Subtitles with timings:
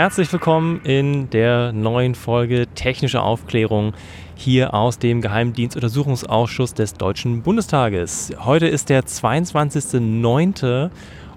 [0.00, 3.94] Herzlich willkommen in der neuen Folge Technische Aufklärung
[4.36, 8.30] hier aus dem Geheimdienstuntersuchungsausschuss des Deutschen Bundestages.
[8.44, 10.90] Heute ist der 22.09.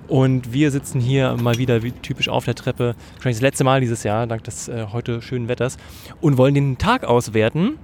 [0.08, 3.82] und wir sitzen hier mal wieder wie typisch auf der Treppe, wahrscheinlich das letzte Mal
[3.82, 5.78] dieses Jahr, dank des äh, heute schönen Wetters,
[6.22, 7.80] und wollen den Tag auswerten.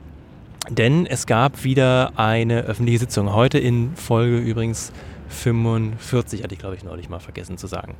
[0.70, 3.34] Denn es gab wieder eine öffentliche Sitzung.
[3.34, 4.94] Heute in Folge übrigens
[5.30, 7.96] 45, hatte ich glaube ich neulich mal vergessen zu sagen.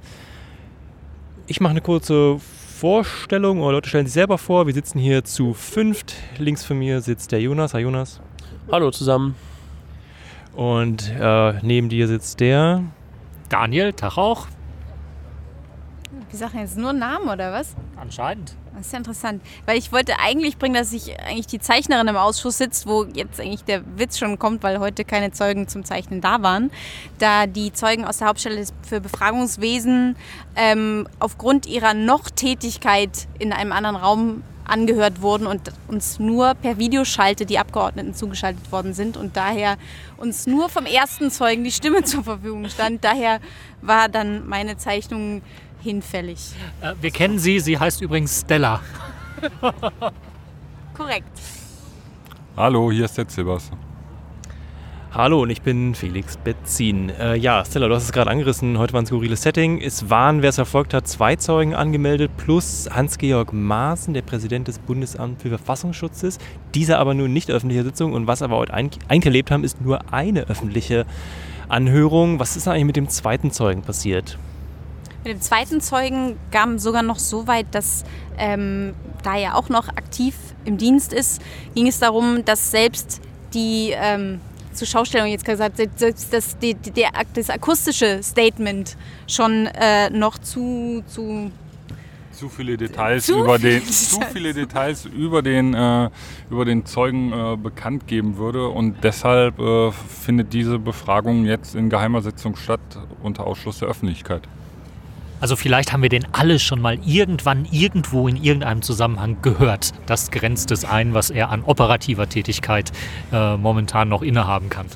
[1.48, 2.40] Ich mache eine kurze
[2.78, 4.68] Vorstellung oder Leute stellen sich selber vor.
[4.68, 6.14] Wir sitzen hier zu fünft.
[6.38, 7.74] Links von mir sitzt der Jonas.
[7.74, 8.22] Hi Jonas.
[8.72, 9.34] Hallo zusammen.
[10.56, 12.84] Und äh, neben dir sitzt der
[13.50, 14.46] Daniel, Tag auch.
[16.30, 17.74] Wir sagen jetzt nur Namen oder was?
[17.96, 18.54] Anscheinend.
[18.76, 19.42] Das ist ja interessant.
[19.66, 23.40] Weil ich wollte eigentlich bringen, dass ich eigentlich die Zeichnerin im Ausschuss sitzt, wo jetzt
[23.40, 26.70] eigentlich der Witz schon kommt, weil heute keine Zeugen zum Zeichnen da waren.
[27.18, 30.16] Da die Zeugen aus der Hauptstelle für Befragungswesen
[30.56, 37.46] ähm, aufgrund ihrer Noch-Tätigkeit in einem anderen Raum angehört wurden und uns nur per Videoschalte
[37.46, 39.78] die Abgeordneten zugeschaltet worden sind und daher
[40.18, 43.04] uns nur vom ersten Zeugen die Stimme zur Verfügung stand.
[43.04, 43.40] Daher
[43.82, 45.42] war dann meine Zeichnung
[45.82, 46.40] hinfällig.
[46.82, 48.82] Äh, wir kennen sie, sie heißt übrigens Stella.
[50.94, 51.40] Korrekt.
[52.56, 53.72] Hallo, hier ist der Zibers.
[55.14, 57.10] Hallo und ich bin Felix Betzin.
[57.10, 58.78] Äh, ja, Stella, du hast es gerade angerissen.
[58.78, 59.82] Heute war ein skurriles Setting.
[59.82, 64.80] Es waren, wer es verfolgt hat, zwei Zeugen angemeldet plus Hans-Georg Maaßen, der Präsident des
[64.80, 66.40] Bundesamts für Verfassungsschutzes.
[66.76, 68.14] Dieser aber nur nicht öffentliche Sitzung.
[68.14, 71.06] Und was aber heute eingelebt haben, ist nur eine öffentliche
[71.70, 72.40] Anhörung.
[72.40, 74.38] Was ist eigentlich mit dem zweiten Zeugen passiert?
[75.28, 78.06] Mit dem zweiten Zeugen kam sogar noch so weit, dass
[78.38, 78.94] ähm,
[79.24, 80.34] da er auch noch aktiv
[80.64, 81.42] im Dienst ist,
[81.76, 83.20] ging es darum, dass selbst
[83.54, 84.40] die ähm,
[84.72, 88.96] zur Schaustellung jetzt gesagt, selbst das, die, der, das akustische Statement
[89.28, 91.52] schon äh, noch zu, zu
[92.32, 96.10] zu viele Details zu über den zu viele Details über den äh,
[96.50, 101.90] über den Zeugen äh, bekannt geben würde und deshalb äh, findet diese Befragung jetzt in
[101.90, 102.80] geheimer Sitzung statt
[103.24, 104.48] unter Ausschluss der Öffentlichkeit.
[105.40, 109.94] Also vielleicht haben wir den alle schon mal irgendwann irgendwo in irgendeinem Zusammenhang gehört.
[110.08, 112.92] Das grenzt es ein, was er an operativer Tätigkeit
[113.32, 114.88] äh, momentan noch innehaben kann.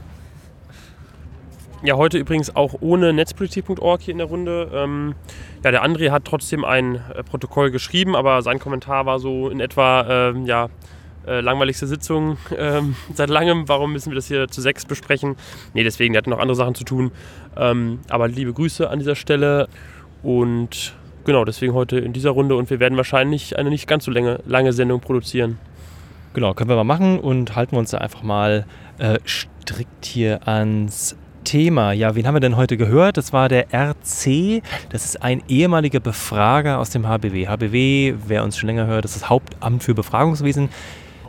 [1.84, 4.70] Ja, heute übrigens auch ohne netzpolitik.org hier in der Runde.
[4.74, 5.16] Ähm,
[5.64, 9.60] ja, der André hat trotzdem ein äh, Protokoll geschrieben, aber sein Kommentar war so in
[9.60, 10.70] etwa, äh, ja,
[11.26, 13.68] äh, langweiligste Sitzung ähm, seit langem.
[13.68, 15.36] Warum müssen wir das hier zu sechs besprechen?
[15.74, 17.12] Nee, deswegen, der hat noch andere Sachen zu tun.
[17.58, 19.68] Ähm, aber liebe Grüße an dieser Stelle.
[20.24, 20.94] Und
[21.26, 24.40] genau, deswegen heute in dieser Runde und wir werden wahrscheinlich eine nicht ganz so lange,
[24.46, 25.58] lange Sendung produzieren.
[26.34, 28.66] Genau, können wir mal machen und halten wir uns da einfach mal
[29.00, 31.92] äh, strikt hier ans Thema.
[31.92, 33.18] Ja, wen haben wir denn heute gehört?
[33.18, 34.62] Das war der RC.
[34.90, 37.48] Das ist ein ehemaliger Befrager aus dem HBW.
[37.48, 40.70] HBW, wer uns schon länger hört, das ist das Hauptamt für Befragungswesen.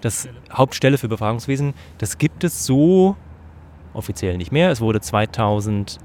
[0.00, 1.74] Das Hauptstelle für Befragungswesen.
[1.98, 3.16] Das gibt es so
[3.94, 4.70] offiziell nicht mehr.
[4.70, 5.98] Es wurde 2000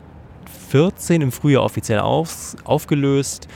[0.68, 3.48] 2014 im Frühjahr offiziell auf, aufgelöst.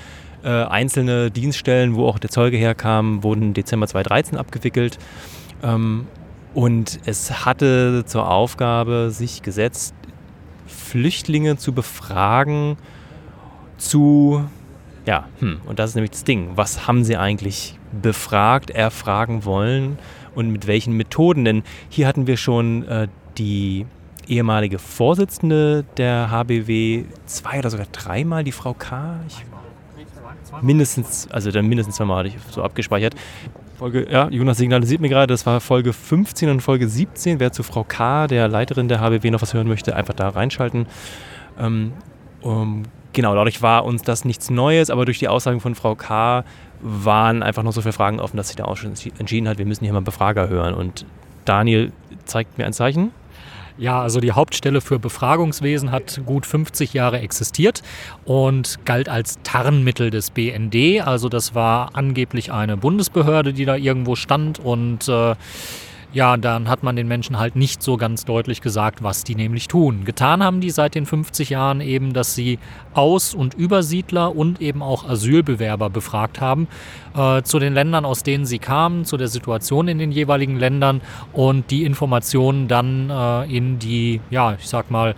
[0.44, 4.98] Äh, einzelne Dienststellen, wo auch der Zeuge herkam, wurden Dezember 2013 abgewickelt.
[5.62, 6.08] Ähm,
[6.54, 9.94] und es hatte zur Aufgabe sich gesetzt,
[10.66, 12.78] Flüchtlinge zu befragen
[13.78, 14.44] zu,
[15.06, 19.98] ja, hm, und das ist nämlich das Ding, was haben sie eigentlich befragt, erfragen wollen
[20.34, 21.46] und mit welchen Methoden?
[21.46, 23.08] Denn hier hatten wir schon äh,
[23.38, 23.86] die
[24.32, 29.20] ehemalige Vorsitzende der HBW zwei oder sogar dreimal, die Frau K.
[29.28, 29.44] Ich,
[30.62, 33.14] mindestens, also dann mindestens zweimal hatte ich so abgespeichert.
[33.78, 37.40] Folge, ja, Jonas signalisiert mir gerade, das war Folge 15 und Folge 17.
[37.40, 40.86] Wer zu Frau K., der Leiterin der HBW, noch was hören möchte, einfach da reinschalten.
[41.60, 41.94] Ähm,
[42.42, 46.46] um, genau, dadurch war uns das nichts Neues, aber durch die Aussagen von Frau K.
[46.80, 49.84] waren einfach noch so viele Fragen offen, dass sich der Ausschuss entschieden hat, wir müssen
[49.84, 50.74] hier mal Befrager hören.
[50.74, 51.06] Und
[51.44, 51.92] Daniel
[52.26, 53.12] zeigt mir ein Zeichen.
[53.82, 57.82] Ja, also die Hauptstelle für Befragungswesen hat gut 50 Jahre existiert
[58.26, 61.02] und galt als Tarnmittel des BND.
[61.02, 65.34] Also das war angeblich eine Bundesbehörde, die da irgendwo stand und äh,
[66.14, 69.68] ja, dann hat man den Menschen halt nicht so ganz deutlich gesagt, was die nämlich
[69.68, 70.04] tun.
[70.04, 72.60] Getan haben die seit den 50 Jahren eben, dass sie
[72.94, 76.68] Aus- und Übersiedler und eben auch Asylbewerber befragt haben
[77.16, 81.02] äh, zu den Ländern, aus denen sie kamen, zu der Situation in den jeweiligen Ländern
[81.32, 85.16] und die Informationen dann äh, in die, ja, ich sag mal,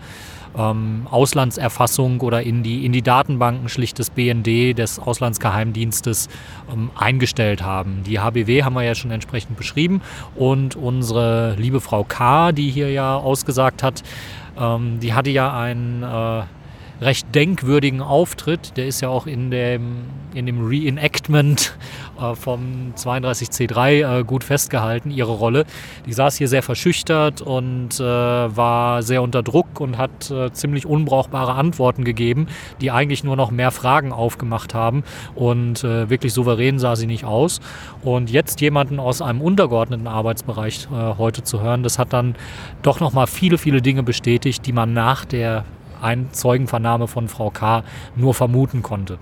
[0.58, 6.30] ähm, Auslandserfassung oder in die, in die Datenbanken schlicht des BND, des Auslandsgeheimdienstes,
[6.72, 8.04] ähm, eingestellt haben.
[8.06, 10.02] Die HBW haben wir ja schon entsprechend beschrieben
[10.36, 14.04] und unsere liebe Frau K., die hier ja ausgesagt hat,
[14.60, 16.04] ähm, die hatte ja ein...
[16.04, 16.44] Äh,
[17.01, 18.78] recht denkwürdigen Auftritt.
[18.78, 20.04] Der ist ja auch in dem,
[20.34, 21.78] in dem Reenactment
[22.19, 25.66] äh, vom 32C3 äh, gut festgehalten, ihre Rolle.
[26.06, 30.86] Die saß hier sehr verschüchtert und äh, war sehr unter Druck und hat äh, ziemlich
[30.86, 32.48] unbrauchbare Antworten gegeben,
[32.81, 35.04] die eigentlich nur noch mehr Fragen aufgemacht haben.
[35.36, 37.60] Und äh, wirklich souverän sah sie nicht aus.
[38.01, 42.36] Und jetzt jemanden aus einem untergeordneten Arbeitsbereich äh, heute zu hören, das hat dann
[42.81, 45.66] doch nochmal viele, viele Dinge bestätigt, die man nach der
[46.04, 47.84] ein Zeugenvernahme von Frau K.
[48.16, 49.18] nur vermuten konnte.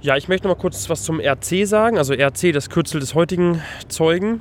[0.00, 1.96] Ja, ich möchte noch mal kurz was zum RC sagen.
[1.96, 4.40] Also RC, das Kürzel des heutigen Zeugen.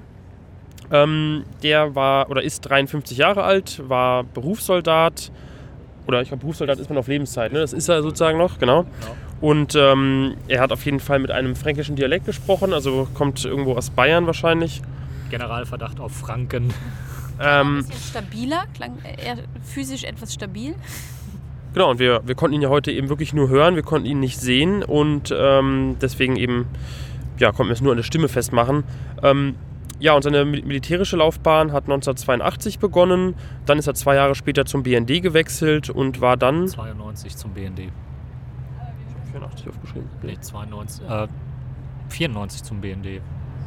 [0.91, 5.31] Ähm, der war oder ist 53 Jahre alt, war Berufssoldat.
[6.07, 7.59] Oder ich glaube, Berufssoldat ist man auf Lebenszeit, ne?
[7.59, 8.83] Das ist er sozusagen noch, genau.
[8.83, 9.15] genau.
[9.39, 13.73] Und ähm, er hat auf jeden Fall mit einem fränkischen Dialekt gesprochen, also kommt irgendwo
[13.73, 14.81] aus Bayern wahrscheinlich.
[15.29, 16.73] Generalverdacht auf Franken.
[17.41, 20.75] Ähm, ein bisschen stabiler, klang eher physisch etwas stabil.
[21.73, 24.19] Genau, und wir, wir konnten ihn ja heute eben wirklich nur hören, wir konnten ihn
[24.19, 26.67] nicht sehen und ähm, deswegen eben,
[27.39, 28.83] ja, konnten wir es nur an der Stimme festmachen.
[29.23, 29.55] Ähm,
[29.99, 33.35] ja, und seine militärische Laufbahn hat 1982 begonnen,
[33.65, 36.67] dann ist er zwei Jahre später zum BND gewechselt und war dann...
[36.67, 37.91] 92 zum BND.
[39.31, 40.09] 84 aufgeschrieben.
[40.23, 41.27] Nee, 92, äh,
[42.09, 43.21] 94 zum BND.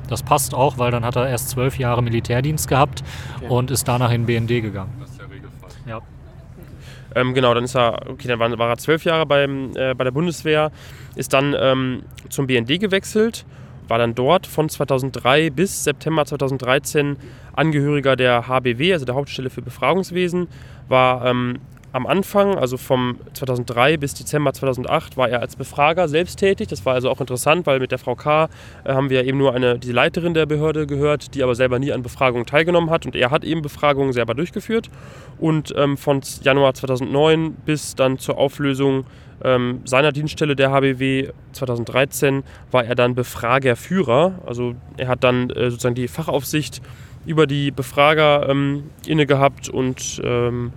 [0.08, 3.02] Das passt auch, weil dann hat er erst zwölf Jahre Militärdienst gehabt
[3.36, 3.46] okay.
[3.48, 4.92] und ist danach in den BND gegangen.
[5.00, 5.70] Das ist der Regelfall.
[5.86, 6.00] Ja.
[7.14, 10.04] Ähm, genau, dann ist er, okay, dann war, war er zwölf Jahre beim, äh, bei
[10.04, 10.72] der Bundeswehr,
[11.14, 13.46] ist dann ähm, zum BND gewechselt,
[13.88, 17.16] war dann dort von 2003 bis September 2013
[17.52, 20.48] Angehöriger der HBW, also der Hauptstelle für Befragungswesen,
[20.88, 21.60] war ähm,
[21.94, 26.66] am Anfang, also vom 2003 bis Dezember 2008, war er als Befrager selbst tätig.
[26.66, 28.48] Das war also auch interessant, weil mit der Frau K.
[28.82, 31.92] Äh, haben wir eben nur eine, die Leiterin der Behörde gehört, die aber selber nie
[31.92, 33.06] an Befragungen teilgenommen hat.
[33.06, 34.90] Und er hat eben Befragungen selber durchgeführt.
[35.38, 39.06] Und ähm, von Januar 2009 bis dann zur Auflösung
[39.44, 42.42] ähm, seiner Dienststelle der HBW 2013
[42.72, 44.40] war er dann Befragerführer.
[44.44, 46.82] Also er hat dann äh, sozusagen die Fachaufsicht
[47.24, 50.72] über die Befrager ähm, inne gehabt und ähm,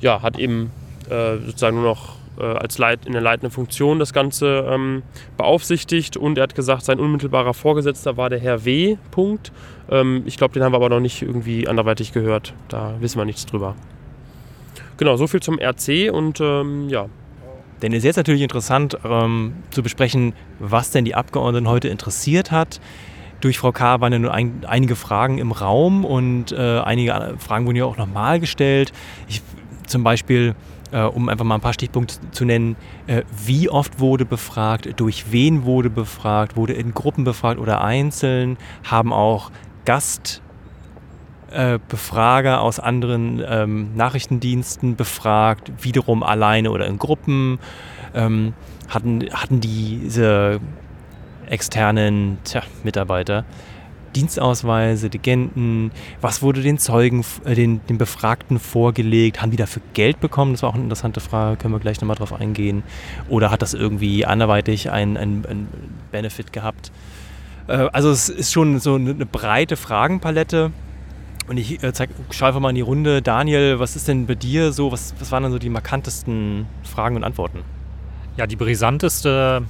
[0.00, 0.70] ja, hat eben
[1.10, 5.02] äh, sozusagen nur noch äh, als Leit in der leitenden Funktion das Ganze ähm,
[5.36, 8.96] beaufsichtigt und er hat gesagt, sein unmittelbarer Vorgesetzter war der Herr W.
[9.10, 9.52] Punkt.
[9.90, 12.54] Ähm, ich glaube, den haben wir aber noch nicht irgendwie anderweitig gehört.
[12.68, 13.74] Da wissen wir nichts drüber.
[14.96, 17.06] Genau, so viel zum RC und ähm, ja.
[17.82, 22.50] Denn es ist jetzt natürlich interessant ähm, zu besprechen, was denn die Abgeordneten heute interessiert
[22.50, 22.80] hat
[23.40, 24.00] durch Frau K.
[24.00, 27.96] waren ja nur ein, einige Fragen im Raum und äh, einige Fragen wurden ja auch
[27.96, 28.92] nochmal gestellt.
[29.28, 29.42] Ich
[29.88, 30.54] zum Beispiel,
[30.92, 32.76] äh, um einfach mal ein paar Stichpunkte zu nennen,
[33.06, 38.56] äh, wie oft wurde befragt, durch wen wurde befragt, wurde in Gruppen befragt oder einzeln,
[38.84, 39.50] haben auch
[39.84, 47.58] Gastbefrager äh, aus anderen ähm, Nachrichtendiensten befragt, wiederum alleine oder in Gruppen,
[48.14, 48.54] ähm,
[48.88, 50.60] hatten, hatten diese
[51.46, 53.44] externen tja, Mitarbeiter
[54.18, 60.18] Dienstausweise, Legenden, was wurde den Zeugen, äh, den, den Befragten vorgelegt, haben die dafür Geld
[60.18, 60.52] bekommen?
[60.54, 62.82] Das war auch eine interessante Frage, können wir gleich nochmal drauf eingehen.
[63.28, 65.68] Oder hat das irgendwie anderweitig einen ein
[66.10, 66.90] Benefit gehabt?
[67.68, 70.72] Äh, also es ist schon so eine, breite Fragenpalette.
[71.46, 71.92] Und ich äh,
[72.30, 73.22] schaue einfach mal in die Runde.
[73.22, 77.14] Daniel, was ist denn bei dir so, was, was waren dann so die markantesten Fragen
[77.14, 77.60] und Antworten?
[78.36, 79.62] Ja, die brisanteste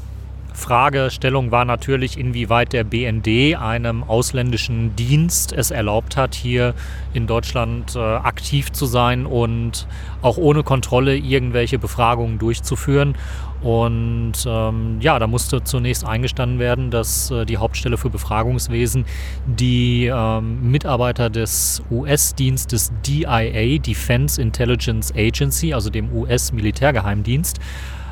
[0.59, 6.75] Fragestellung war natürlich, inwieweit der BND einem ausländischen Dienst es erlaubt hat, hier
[7.15, 9.87] in Deutschland äh, aktiv zu sein und
[10.21, 13.15] auch ohne Kontrolle irgendwelche Befragungen durchzuführen.
[13.63, 19.05] Und ähm, ja, da musste zunächst eingestanden werden, dass äh, die Hauptstelle für Befragungswesen
[19.47, 27.59] die ähm, Mitarbeiter des US-Dienstes DIA, Defense Intelligence Agency, also dem US-Militärgeheimdienst,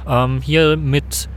[0.08, 1.28] ähm, hier mit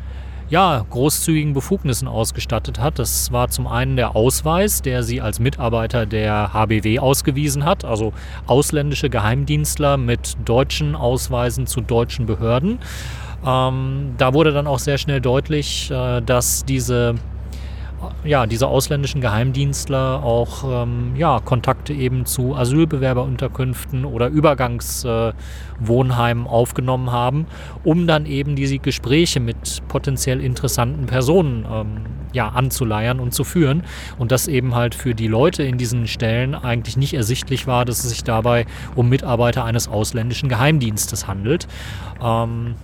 [0.49, 2.99] ja, großzügigen Befugnissen ausgestattet hat.
[2.99, 8.13] Das war zum einen der Ausweis, der sie als Mitarbeiter der HBW ausgewiesen hat, also
[8.47, 12.79] ausländische Geheimdienstler mit deutschen Ausweisen zu deutschen Behörden.
[13.45, 17.15] Ähm, da wurde dann auch sehr schnell deutlich, äh, dass diese
[18.23, 27.11] ja, diese ausländischen Geheimdienstler auch ähm, ja, Kontakte eben zu Asylbewerberunterkünften oder Übergangswohnheimen äh, aufgenommen
[27.11, 27.47] haben,
[27.83, 31.97] um dann eben diese Gespräche mit potenziell interessanten Personen ähm,
[32.31, 33.83] ja, anzuleiern und zu führen.
[34.17, 38.03] Und das eben halt für die Leute in diesen Stellen eigentlich nicht ersichtlich war, dass
[38.03, 38.65] es sich dabei
[38.95, 41.67] um Mitarbeiter eines ausländischen Geheimdienstes handelt.
[42.23, 42.75] Ähm,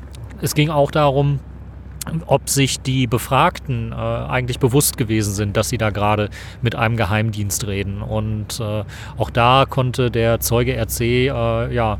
[0.41, 1.39] es ging auch darum,
[2.27, 6.29] ob sich die Befragten äh, eigentlich bewusst gewesen sind, dass sie da gerade
[6.61, 8.01] mit einem Geheimdienst reden.
[8.01, 8.83] Und äh,
[9.17, 11.97] auch da konnte der Zeuge RC äh, ja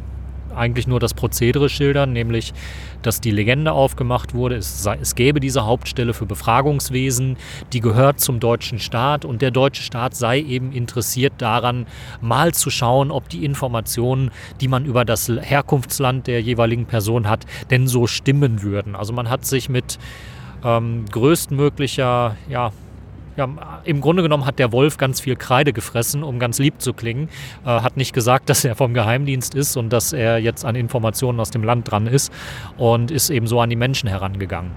[0.56, 2.54] eigentlich nur das Prozedere schildern, nämlich
[3.02, 7.38] dass die Legende aufgemacht wurde, es, sei, es gäbe diese Hauptstelle für Befragungswesen,
[7.72, 11.86] die gehört zum deutschen Staat und der deutsche Staat sei eben interessiert daran,
[12.22, 17.46] mal zu schauen, ob die Informationen, die man über das Herkunftsland der jeweiligen Person hat,
[17.70, 18.96] denn so stimmen würden.
[18.96, 20.00] Also man hat sich mit
[20.64, 22.72] ähm, größtmöglicher ja,
[23.38, 23.50] ja,
[23.84, 27.30] im Grunde genommen hat der Wolf ganz viel Kreide gefressen, um ganz lieb zu klingen.
[27.65, 31.39] Äh, hat nicht gesagt, dass er vom Geheimdienst ist und dass er jetzt an Informationen
[31.39, 32.32] aus dem Land dran ist
[32.77, 34.72] und ist eben so an die Menschen herangegangen.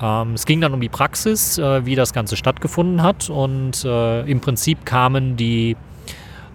[0.00, 4.22] Ähm, es ging dann um die Praxis, äh, wie das Ganze stattgefunden hat und äh,
[4.22, 5.76] im Prinzip kamen die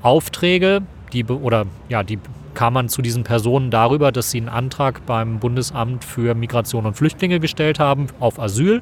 [0.02, 0.82] Aufträge,
[1.12, 2.20] die oder ja, die
[2.54, 6.96] kam man zu diesen Personen darüber, dass sie einen Antrag beim Bundesamt für Migration und
[6.96, 8.82] Flüchtlinge gestellt haben auf Asyl.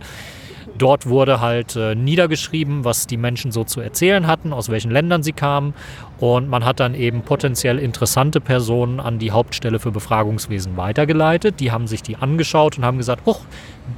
[0.78, 5.22] Dort wurde halt äh, niedergeschrieben, was die Menschen so zu erzählen hatten, aus welchen Ländern
[5.24, 5.74] sie kamen.
[6.20, 11.60] Und man hat dann eben potenziell interessante Personen an die Hauptstelle für Befragungswesen weitergeleitet.
[11.60, 13.42] Die haben sich die angeschaut und haben gesagt, hoch,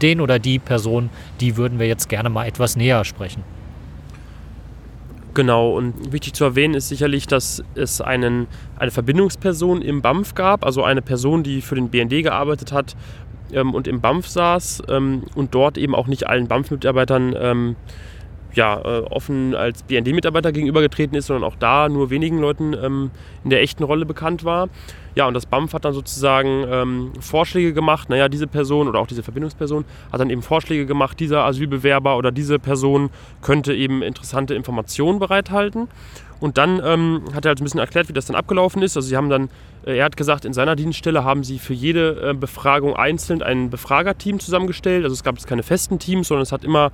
[0.02, 3.44] den oder die Person, die würden wir jetzt gerne mal etwas näher sprechen.
[5.36, 8.46] Genau, und wichtig zu erwähnen ist sicherlich, dass es einen,
[8.78, 12.96] eine Verbindungsperson im BAMF gab, also eine Person, die für den BND gearbeitet hat
[13.54, 17.76] ähm, und im BAMF saß ähm, und dort eben auch nicht allen BAMF-Mitarbeitern ähm,
[18.56, 23.12] ja, äh, offen als BND-Mitarbeiter gegenübergetreten ist, sondern auch da nur wenigen Leuten ähm,
[23.44, 24.70] in der echten Rolle bekannt war.
[25.16, 28.10] Ja, und das BAMF hat dann sozusagen ähm, Vorschläge gemacht.
[28.10, 32.32] Naja, diese Person oder auch diese Verbindungsperson hat dann eben Vorschläge gemacht, dieser Asylbewerber oder
[32.32, 33.10] diese Person
[33.42, 35.88] könnte eben interessante Informationen bereithalten.
[36.40, 38.98] Und dann ähm, hat er halt ein bisschen erklärt, wie das dann abgelaufen ist.
[38.98, 39.50] Also sie haben dann,
[39.86, 43.70] äh, er hat gesagt, in seiner Dienststelle haben sie für jede äh, Befragung einzeln ein
[43.70, 45.06] Befragerteam zusammengestellt.
[45.06, 46.92] Also es gab jetzt keine festen Teams, sondern es hat immer,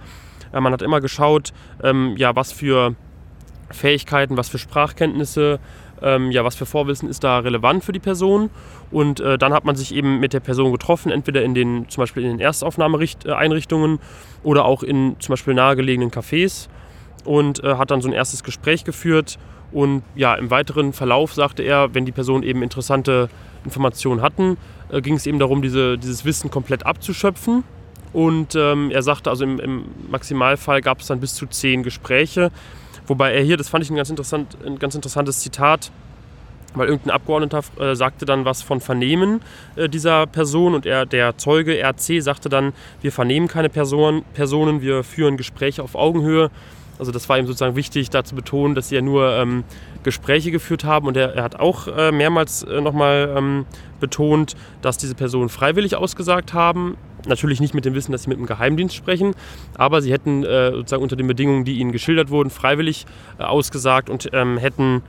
[0.53, 1.53] man hat immer geschaut,
[1.84, 2.96] ähm, ja, was für
[3.72, 5.60] Fähigkeiten, was für Sprachkenntnisse,
[6.01, 8.50] ähm, ja, was für Vorwissen ist da relevant für die Person.
[8.91, 12.01] Und äh, dann hat man sich eben mit der Person getroffen, entweder in den, zum
[12.01, 14.00] Beispiel in den Erstaufnahmeeinrichtungen
[14.44, 16.68] oder auch in zum Beispiel nahegelegenen Cafés
[17.25, 19.38] und äh, hat dann so ein erstes Gespräch geführt.
[19.72, 23.29] Und ja, im weiteren Verlauf sagte er, wenn die Personen eben interessante
[23.63, 24.58] Informationen hatten,
[24.91, 27.63] äh, ging es eben darum, diese, dieses Wissen komplett abzuschöpfen.
[28.13, 32.51] Und ähm, er sagte, also im, im Maximalfall gab es dann bis zu zehn Gespräche.
[33.07, 35.91] Wobei er hier, das fand ich ein ganz, interessant, ein ganz interessantes Zitat,
[36.75, 39.41] weil irgendein Abgeordneter äh, sagte dann was von Vernehmen
[39.75, 44.81] äh, dieser Person und er, der Zeuge RC sagte dann, wir vernehmen keine Person, Personen,
[44.81, 46.51] wir führen Gespräche auf Augenhöhe.
[46.99, 49.63] Also das war ihm sozusagen wichtig, da zu betonen, dass sie ja nur ähm,
[50.03, 53.65] Gespräche geführt haben und er, er hat auch äh, mehrmals äh, nochmal ähm,
[53.99, 56.97] betont, dass diese Personen freiwillig ausgesagt haben.
[57.29, 59.33] Natürlich nicht mit dem Wissen, dass sie mit dem Geheimdienst sprechen,
[59.75, 63.05] aber sie hätten äh, sozusagen unter den Bedingungen, die ihnen geschildert wurden, freiwillig
[63.38, 65.01] äh, ausgesagt und ähm, hätten,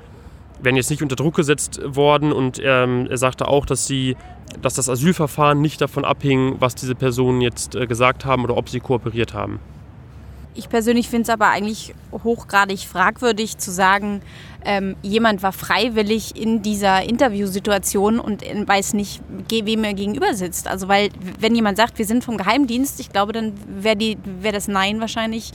[0.62, 2.32] wären jetzt nicht unter Druck gesetzt worden.
[2.32, 4.16] Und ähm, er sagte auch, dass sie
[4.62, 8.68] dass das Asylverfahren nicht davon abhing, was diese Personen jetzt äh, gesagt haben oder ob
[8.68, 9.60] sie kooperiert haben.
[10.54, 14.20] Ich persönlich finde es aber eigentlich hochgradig fragwürdig zu sagen,
[14.64, 20.68] ähm, jemand war freiwillig in dieser Interviewsituation und weiß nicht, wem er gegenüber sitzt.
[20.68, 24.68] Also weil, wenn jemand sagt, wir sind vom Geheimdienst, ich glaube, dann wäre wär das
[24.68, 25.52] Nein wahrscheinlich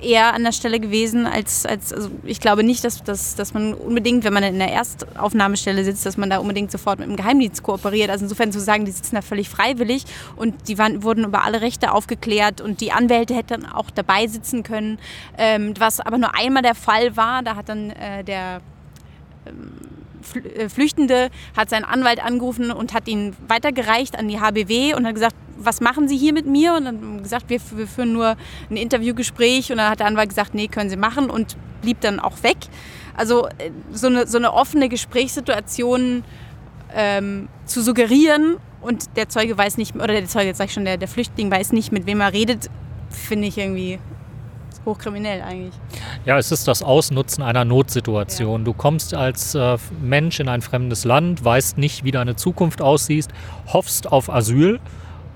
[0.00, 3.74] eher an der Stelle gewesen, als, als also ich glaube nicht, dass, dass, dass man
[3.74, 7.62] unbedingt, wenn man in der Erstaufnahmestelle sitzt, dass man da unbedingt sofort mit dem Geheimdienst
[7.62, 8.10] kooperiert.
[8.10, 10.04] Also insofern zu sagen, die sitzen da völlig freiwillig
[10.36, 14.62] und die waren, wurden über alle Rechte aufgeklärt und die Anwälte hätten auch dabei sitzen
[14.62, 14.98] können,
[15.38, 17.42] ähm, was aber nur einmal der Fall war.
[17.42, 18.60] Da hat dann äh, der
[19.46, 19.72] ähm,
[20.54, 25.14] äh, Flüchtende hat seinen Anwalt angerufen und hat ihn weitergereicht an die HBW und hat
[25.14, 26.74] gesagt, was machen Sie hier mit mir?
[26.74, 28.36] Und dann haben wir gesagt, wir, wir führen nur
[28.70, 29.70] ein Interviewgespräch.
[29.70, 32.58] Und dann hat der Anwalt gesagt, nee, können Sie machen und blieb dann auch weg.
[33.14, 36.24] Also äh, so eine, so eine offene Gesprächssituation
[36.94, 40.84] ähm, zu suggerieren und der Zeuge weiß nicht, oder der Zeuge, jetzt sag ich schon,
[40.84, 42.68] der, der Flüchtling weiß nicht, mit wem er redet,
[43.10, 43.98] finde ich irgendwie
[44.84, 45.74] hochkriminell eigentlich.
[46.24, 48.60] Ja, es ist das Ausnutzen einer Notsituation.
[48.60, 48.64] Ja.
[48.64, 53.28] Du kommst als äh, Mensch in ein fremdes Land, weißt nicht, wie deine Zukunft aussieht,
[53.72, 54.80] hoffst auf Asyl.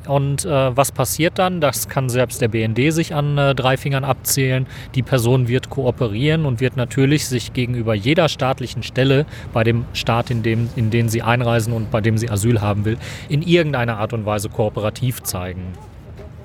[0.06, 1.60] Und äh, was passiert dann?
[1.60, 4.66] Das kann selbst der BND sich an äh, drei Fingern abzählen.
[4.94, 10.30] Die Person wird kooperieren und wird natürlich sich gegenüber jeder staatlichen Stelle bei dem Staat,
[10.30, 12.98] in dem in den sie einreisen und bei dem sie Asyl haben will,
[13.28, 15.72] in irgendeiner Art und Weise kooperativ zeigen.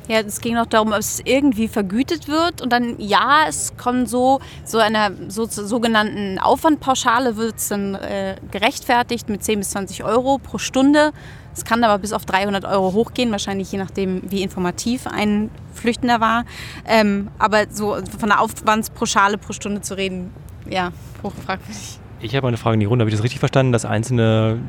[0.08, 2.62] Ja, es ging noch darum, ob es irgendwie vergütet wird.
[2.62, 8.36] Und dann, ja, es kommt so, so einer so, sogenannten Aufwandpauschale wird es dann äh,
[8.52, 11.12] gerechtfertigt mit 10 bis 20 Euro pro Stunde.
[11.54, 16.20] Es kann aber bis auf 300 Euro hochgehen, wahrscheinlich je nachdem, wie informativ ein Flüchtender
[16.20, 16.46] war.
[16.86, 20.32] Ähm, aber so von der Aufwandspauschale pro Stunde zu reden,
[20.70, 20.92] ja,
[21.24, 22.00] hochfragwürdig.
[22.24, 23.04] Ich habe eine Frage in die Runde.
[23.04, 24.60] Habe ich das richtig verstanden, dass einzelne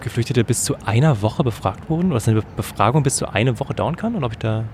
[0.00, 2.06] Geflüchtete bis zu einer Woche befragt wurden?
[2.06, 4.14] Oder dass eine Befragung bis zu eine Woche dauern kann?
[4.14, 4.64] Oder ob ich da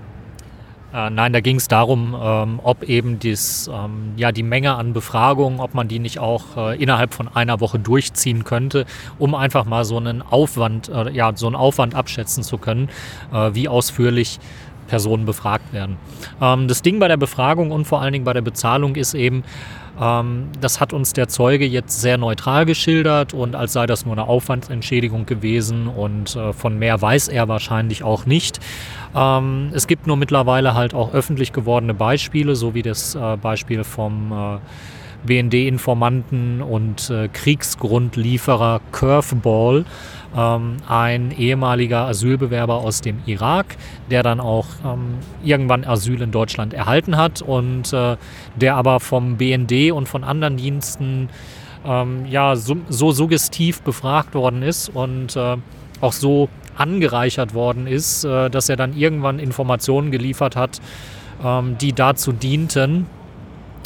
[0.93, 4.93] äh, nein, da ging es darum, ähm, ob eben dies, ähm, ja, die Menge an
[4.93, 8.85] Befragungen, ob man die nicht auch äh, innerhalb von einer Woche durchziehen könnte,
[9.19, 12.89] um einfach mal so einen Aufwand, äh, ja, so einen Aufwand abschätzen zu können,
[13.31, 14.39] äh, wie ausführlich
[14.87, 15.97] Personen befragt werden.
[16.41, 19.43] Ähm, das Ding bei der Befragung und vor allen Dingen bei der Bezahlung ist eben,
[19.99, 24.13] ähm, das hat uns der Zeuge jetzt sehr neutral geschildert und als sei das nur
[24.13, 28.59] eine Aufwandsentschädigung gewesen und äh, von mehr weiß er wahrscheinlich auch nicht.
[29.15, 33.83] Ähm, es gibt nur mittlerweile halt auch öffentlich gewordene Beispiele, so wie das äh, Beispiel
[33.83, 34.57] vom äh,
[35.25, 39.85] BND-Informanten und äh, Kriegsgrundlieferer Curveball,
[40.35, 43.77] ähm, ein ehemaliger Asylbewerber aus dem Irak,
[44.09, 48.17] der dann auch ähm, irgendwann Asyl in Deutschland erhalten hat und äh,
[48.55, 51.29] der aber vom BND und von anderen Diensten
[51.85, 55.57] ähm, ja, so, so, suggestiv befragt worden ist und äh,
[56.01, 60.79] auch so angereichert worden ist, äh, dass er dann irgendwann Informationen geliefert hat,
[61.43, 63.05] ähm, die dazu dienten,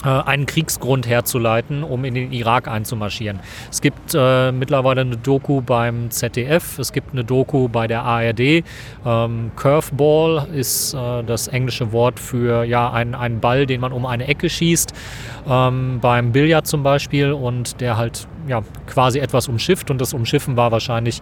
[0.09, 3.39] einen Kriegsgrund herzuleiten, um in den Irak einzumarschieren.
[3.71, 8.63] Es gibt äh, mittlerweile eine Doku beim ZDF, es gibt eine Doku bei der ARD.
[9.05, 14.05] Ähm, Curveball ist äh, das englische Wort für ja, einen, einen Ball, den man um
[14.05, 14.93] eine Ecke schießt,
[15.47, 20.57] ähm, beim Billard zum Beispiel und der halt ja, quasi etwas umschifft und das Umschiffen
[20.57, 21.21] war wahrscheinlich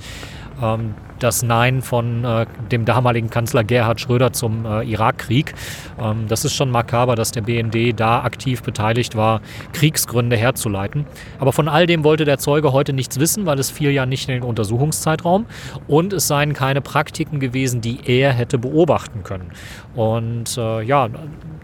[0.62, 5.54] ähm, das Nein von äh, dem damaligen Kanzler Gerhard Schröder zum äh, Irakkrieg.
[6.00, 9.42] Ähm, das ist schon makaber, dass der BND da aktiv beteiligt war,
[9.74, 11.06] Kriegsgründe herzuleiten.
[11.40, 14.28] Aber von all dem wollte der Zeuge heute nichts wissen, weil es fiel ja nicht
[14.30, 15.46] in den Untersuchungszeitraum
[15.88, 19.52] und es seien keine Praktiken gewesen, die er hätte beobachten können.
[19.96, 21.10] Und äh, ja,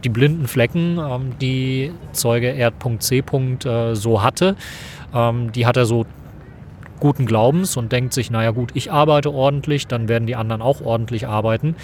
[0.03, 3.23] die blinden Flecken, ähm, die Zeuge Erd.C.
[3.65, 4.55] Äh, so hatte,
[5.13, 6.05] ähm, die hat er so
[6.99, 10.81] guten Glaubens und denkt sich, naja gut, ich arbeite ordentlich, dann werden die anderen auch
[10.81, 11.75] ordentlich arbeiten.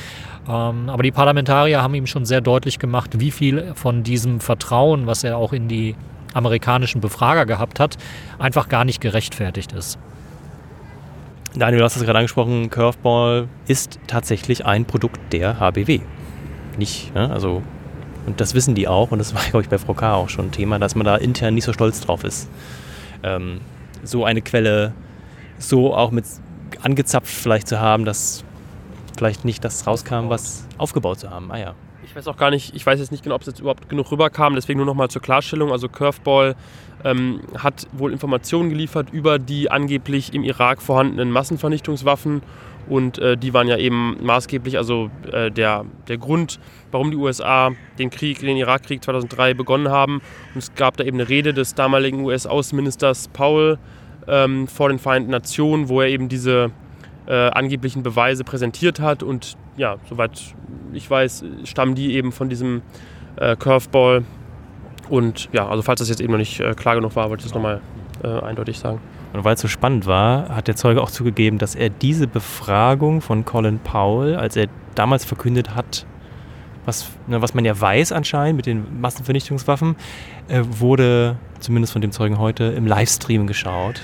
[0.47, 5.07] Ähm, aber die Parlamentarier haben ihm schon sehr deutlich gemacht, wie viel von diesem Vertrauen,
[5.07, 5.95] was er auch in die
[6.33, 7.97] amerikanischen Befrager gehabt hat,
[8.39, 9.99] einfach gar nicht gerechtfertigt ist.
[11.55, 15.99] Daniel, du hast es gerade angesprochen, Curveball ist tatsächlich ein Produkt der HBW.
[16.77, 17.29] Nicht, ne?
[17.29, 17.61] also,
[18.25, 20.15] und das wissen die auch und das war, glaube ich, bei Frau K.
[20.15, 22.49] auch schon ein Thema, dass man da intern nicht so stolz drauf ist.
[23.21, 23.61] Ähm,
[24.03, 24.93] so eine Quelle
[25.67, 26.25] so auch mit
[26.81, 28.43] angezapft vielleicht zu haben, dass
[29.17, 31.51] vielleicht nicht das rauskam, was aufgebaut zu haben.
[31.51, 31.75] Ah ja.
[32.05, 34.11] Ich weiß auch gar nicht, ich weiß jetzt nicht genau, ob es jetzt überhaupt genug
[34.11, 35.71] rüberkam, deswegen nur nochmal zur Klarstellung.
[35.71, 36.55] Also Curveball
[37.03, 42.41] ähm, hat wohl Informationen geliefert über die angeblich im Irak vorhandenen Massenvernichtungswaffen
[42.87, 46.59] und äh, die waren ja eben maßgeblich, also äh, der, der Grund,
[46.91, 50.21] warum die USA den Krieg, den Irakkrieg 2003 begonnen haben.
[50.53, 53.77] Und es gab da eben eine Rede des damaligen US-Außenministers Powell,
[54.27, 56.71] ähm, vor den Vereinten Nationen, wo er eben diese
[57.27, 59.23] äh, angeblichen Beweise präsentiert hat.
[59.23, 60.41] Und ja, soweit
[60.93, 62.81] ich weiß, stammen die eben von diesem
[63.37, 64.23] äh, Curveball.
[65.09, 67.47] Und ja, also falls das jetzt eben noch nicht äh, klar genug war, wollte ich
[67.47, 67.81] das nochmal
[68.23, 68.99] äh, eindeutig sagen.
[69.33, 73.21] Und weil es so spannend war, hat der Zeuge auch zugegeben, dass er diese Befragung
[73.21, 76.05] von Colin Powell, als er damals verkündet hat,
[76.85, 79.95] was, ne, was man ja weiß anscheinend mit den Massenvernichtungswaffen,
[80.49, 84.01] äh, wurde zumindest von dem Zeugen heute im Livestream geschaut.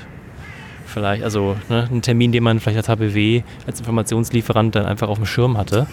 [0.89, 5.17] Vielleicht, also ne, ein Termin, den man vielleicht als HBW, als Informationslieferant dann einfach auf
[5.17, 5.87] dem Schirm hatte.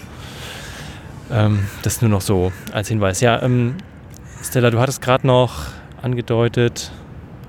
[1.30, 3.20] Ähm, das nur noch so als Hinweis.
[3.20, 3.76] Ja, ähm,
[4.42, 5.66] Stella, du hattest gerade noch
[6.00, 6.92] angedeutet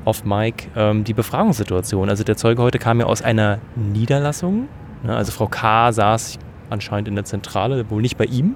[0.04, 2.10] auf Mike ähm, die Befragungssituation.
[2.10, 4.68] Also der Zeuge heute kam ja aus einer Niederlassung.
[5.04, 5.92] Ne, also Frau K.
[5.92, 8.56] saß anscheinend in der Zentrale, wohl nicht bei ihm.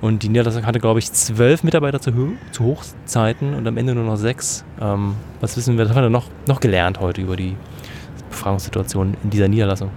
[0.00, 2.12] Und die Niederlassung hatte, glaube ich, zwölf Mitarbeiter zu,
[2.50, 4.64] zu, Hochzeiten und am Ende nur noch sechs.
[4.80, 7.56] Ähm, was wissen wir, was haben wir noch, noch gelernt heute über die
[8.36, 9.90] Befragungssituation in dieser Niederlassung?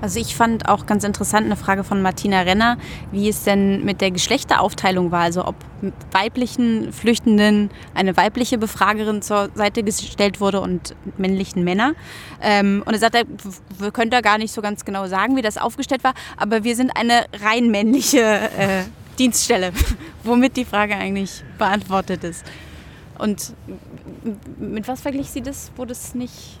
[0.00, 2.76] Also ich fand auch ganz interessant eine Frage von Martina Renner,
[3.12, 5.54] wie es denn mit der Geschlechteraufteilung war, also ob
[6.10, 11.92] weiblichen Flüchtenden eine weibliche Befragerin zur Seite gestellt wurde und männlichen Männer.
[12.40, 13.14] Ähm, und er sagt,
[13.78, 16.74] wir können da gar nicht so ganz genau sagen, wie das aufgestellt war, aber wir
[16.74, 18.20] sind eine rein männliche
[18.58, 18.82] äh,
[19.20, 19.70] Dienststelle,
[20.24, 22.44] womit die Frage eigentlich beantwortet ist.
[23.18, 23.54] Und
[24.58, 26.58] mit was verglich sie das, wo das nicht...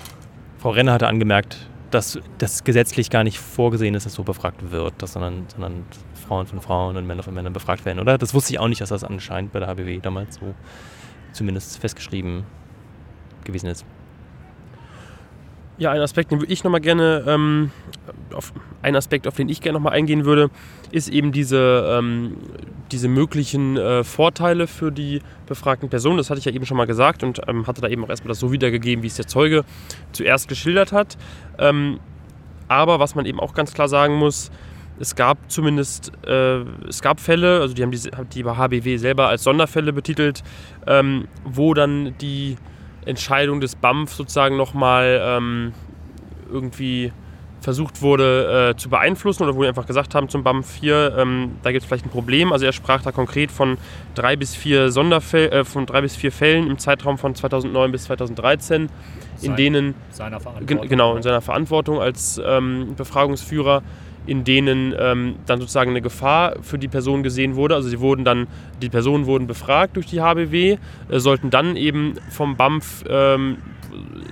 [0.62, 1.56] Frau Renner hatte angemerkt,
[1.90, 5.84] dass das gesetzlich gar nicht vorgesehen ist, dass so befragt wird, dass sondern, sondern
[6.28, 8.16] Frauen von Frauen und Männer von Männern befragt werden, oder?
[8.16, 10.54] Das wusste ich auch nicht, dass das anscheinend bei der HBW damals so
[11.32, 12.44] zumindest festgeschrieben
[13.42, 13.84] gewesen ist.
[15.78, 17.70] Ja, ein Aspekt, den ich nochmal gerne, ähm,
[18.34, 20.50] auf, ein Aspekt, auf den ich gerne nochmal eingehen würde,
[20.90, 22.36] ist eben diese, ähm,
[22.90, 26.18] diese möglichen äh, Vorteile für die befragten Personen.
[26.18, 28.28] Das hatte ich ja eben schon mal gesagt und ähm, hatte da eben auch erstmal
[28.28, 29.64] das so wiedergegeben, wie es der Zeuge
[30.12, 31.16] zuerst geschildert hat.
[31.58, 32.00] Ähm,
[32.68, 34.50] aber was man eben auch ganz klar sagen muss,
[34.98, 39.42] es gab zumindest äh, es gab Fälle, also die haben die, die HBW selber als
[39.42, 40.42] Sonderfälle betitelt,
[40.86, 42.56] ähm, wo dann die
[43.04, 45.72] Entscheidung des BAMF sozusagen nochmal ähm,
[46.50, 47.12] irgendwie
[47.62, 51.52] versucht wurde äh, zu beeinflussen oder wo wir einfach gesagt haben zum BAMF hier, ähm,
[51.62, 52.52] da gibt es vielleicht ein Problem.
[52.52, 53.78] Also er sprach da konkret von
[54.14, 58.04] drei bis vier Sonderfällen, äh, von drei bis vier Fällen im Zeitraum von 2009 bis
[58.04, 58.88] 2013,
[59.36, 60.88] Sein, in denen seiner Verantwortung.
[60.88, 63.82] genau in seiner Verantwortung als ähm, Befragungsführer
[64.26, 67.74] in denen ähm, dann sozusagen eine Gefahr für die Person gesehen wurde.
[67.74, 68.46] Also sie wurden dann,
[68.80, 73.58] die Personen wurden befragt durch die HBW, äh, sollten dann eben vom BAMF ähm,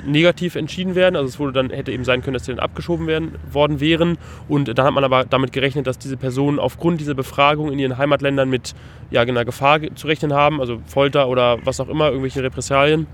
[0.07, 1.17] negativ entschieden werden.
[1.17, 4.19] Also es wurde dann, hätte eben sein können, dass sie dann abgeschoben werden, worden wären.
[4.49, 7.99] Und dann hat man aber damit gerechnet, dass diese Personen aufgrund dieser Befragung in ihren
[7.99, 8.75] Heimatländern mit
[9.11, 13.07] ja, einer Gefahr zu rechnen haben, also Folter oder was auch immer, irgendwelche Repressalien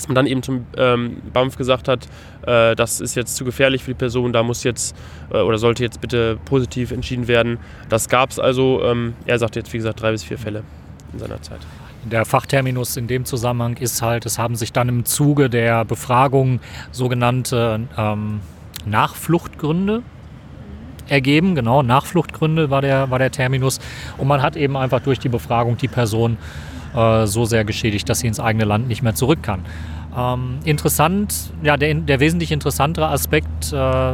[0.00, 2.08] dass man dann eben zum ähm, BAMF gesagt hat,
[2.46, 4.96] äh, das ist jetzt zu gefährlich für die Person, da muss jetzt
[5.30, 7.58] äh, oder sollte jetzt bitte positiv entschieden werden.
[7.90, 10.62] Das gab es also, ähm, er sagt jetzt wie gesagt drei bis vier Fälle
[11.12, 11.60] in seiner Zeit.
[12.10, 16.60] Der Fachterminus in dem Zusammenhang ist halt, es haben sich dann im Zuge der Befragung
[16.92, 18.40] sogenannte ähm,
[18.86, 20.02] Nachfluchtgründe
[21.08, 21.54] ergeben.
[21.54, 23.80] Genau, Nachfluchtgründe war der, war der Terminus.
[24.16, 26.38] Und man hat eben einfach durch die Befragung die Person
[26.92, 29.64] so sehr geschädigt, dass sie ins eigene Land nicht mehr zurück kann.
[30.16, 34.12] Ähm, interessant, ja, der, der wesentlich interessantere Aspekt äh,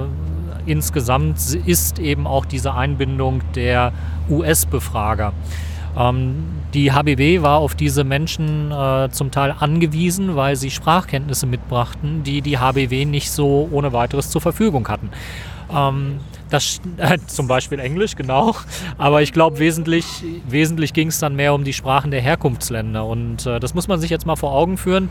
[0.67, 3.93] insgesamt ist eben auch diese Einbindung der
[4.29, 5.33] US-Befrager.
[5.97, 12.23] Ähm, die HBW war auf diese Menschen äh, zum Teil angewiesen, weil sie Sprachkenntnisse mitbrachten,
[12.23, 15.11] die die HBW nicht so ohne weiteres zur Verfügung hatten.
[15.75, 18.55] Ähm, das, äh, zum Beispiel Englisch, genau.
[18.99, 20.05] Aber ich glaube, wesentlich,
[20.49, 23.05] wesentlich ging es dann mehr um die Sprachen der Herkunftsländer.
[23.05, 25.09] Und äh, das muss man sich jetzt mal vor Augen führen.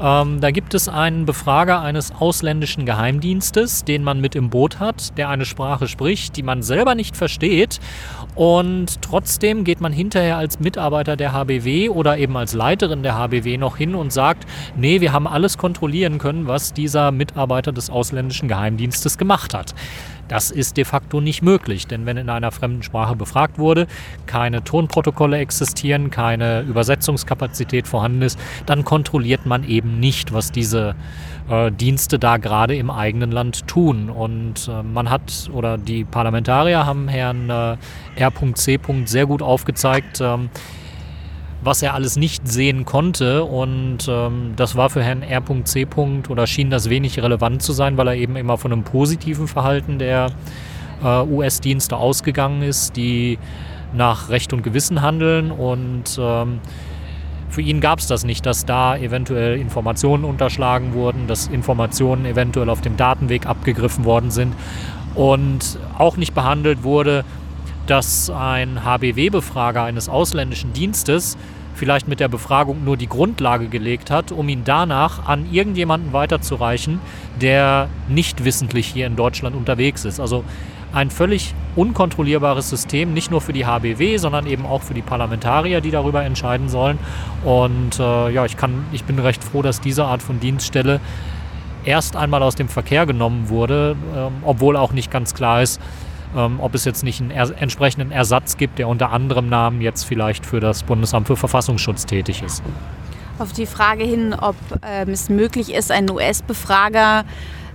[0.00, 5.16] Ähm, da gibt es einen Befrager eines ausländischen Geheimdienstes, den man mit im Boot hat,
[5.18, 7.80] der eine Sprache spricht, die man selber nicht versteht.
[8.36, 13.56] Und trotzdem geht man hinterher als Mitarbeiter der HBW oder eben als Leiterin der HBW
[13.56, 14.44] noch hin und sagt,
[14.76, 19.74] nee, wir haben alles kontrollieren können, was dieser Mitarbeiter des ausländischen Geheimdienstes gemacht hat.
[20.28, 23.86] Das ist de facto nicht möglich, denn wenn in einer fremden Sprache befragt wurde,
[24.26, 30.94] keine Tonprotokolle existieren, keine Übersetzungskapazität vorhanden ist, dann kontrolliert man eben nicht, was diese
[31.48, 34.10] äh, Dienste da gerade im eigenen Land tun.
[34.10, 37.76] Und äh, man hat, oder die Parlamentarier haben Herrn äh,
[38.16, 38.80] R.C.
[39.04, 40.50] sehr gut aufgezeigt, ähm,
[41.66, 43.44] was er alles nicht sehen konnte.
[43.44, 45.86] Und ähm, das war für Herrn R.C.
[46.28, 49.98] oder schien das wenig relevant zu sein, weil er eben immer von einem positiven Verhalten
[49.98, 50.30] der
[51.02, 53.38] äh, US-Dienste ausgegangen ist, die
[53.92, 55.50] nach Recht und Gewissen handeln.
[55.50, 56.60] Und ähm,
[57.48, 62.70] für ihn gab es das nicht, dass da eventuell Informationen unterschlagen wurden, dass Informationen eventuell
[62.70, 64.54] auf dem Datenweg abgegriffen worden sind
[65.14, 67.24] und auch nicht behandelt wurde,
[67.86, 71.36] dass ein HBW-Befrager eines ausländischen Dienstes
[71.74, 77.00] vielleicht mit der Befragung nur die Grundlage gelegt hat, um ihn danach an irgendjemanden weiterzureichen,
[77.40, 80.18] der nicht wissentlich hier in Deutschland unterwegs ist.
[80.18, 80.42] Also
[80.92, 85.82] ein völlig unkontrollierbares System, nicht nur für die HBW, sondern eben auch für die Parlamentarier,
[85.82, 86.98] die darüber entscheiden sollen.
[87.44, 91.00] Und äh, ja, ich, kann, ich bin recht froh, dass diese Art von Dienststelle
[91.84, 95.80] erst einmal aus dem Verkehr genommen wurde, äh, obwohl auch nicht ganz klar ist,
[96.36, 100.04] ähm, ob es jetzt nicht einen er entsprechenden Ersatz gibt, der unter anderem Namen jetzt
[100.04, 102.62] vielleicht für das Bundesamt für Verfassungsschutz tätig ist.
[103.38, 107.24] Auf die Frage hin, ob ähm, es möglich ist, einen US-Befrager,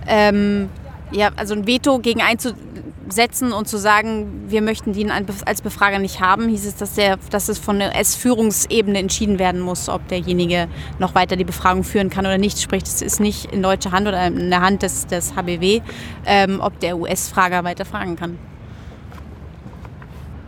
[0.06, 0.68] ähm,
[1.12, 6.20] ja, also ein Veto gegen einzusetzen und zu sagen, wir möchten den als Befrager nicht
[6.20, 10.68] haben, hieß es, dass, der, dass es von der US-Führungsebene entschieden werden muss, ob derjenige
[10.98, 12.60] noch weiter die Befragung führen kann oder nicht.
[12.60, 15.80] Sprich, es ist nicht in deutscher Hand oder in der Hand des, des HBW,
[16.26, 18.38] ähm, ob der US-Frager weiter fragen kann.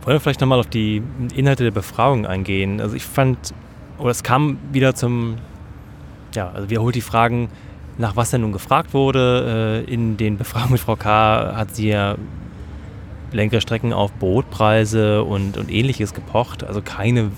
[0.05, 1.01] Wollen wir vielleicht nochmal auf die
[1.35, 2.79] Inhalte der Befragung eingehen?
[2.79, 3.55] Also ich fand,
[3.97, 5.37] oder es kam wieder zum,
[6.35, 7.49] ja, also wiederholt die Fragen,
[7.97, 9.83] nach was denn nun gefragt wurde.
[9.87, 11.55] Äh, in den Befragungen mit Frau K.
[11.55, 12.17] hat sie ja
[13.31, 16.63] Lenkerstrecken auf Brotpreise und, und ähnliches gepocht.
[16.63, 17.31] Also keine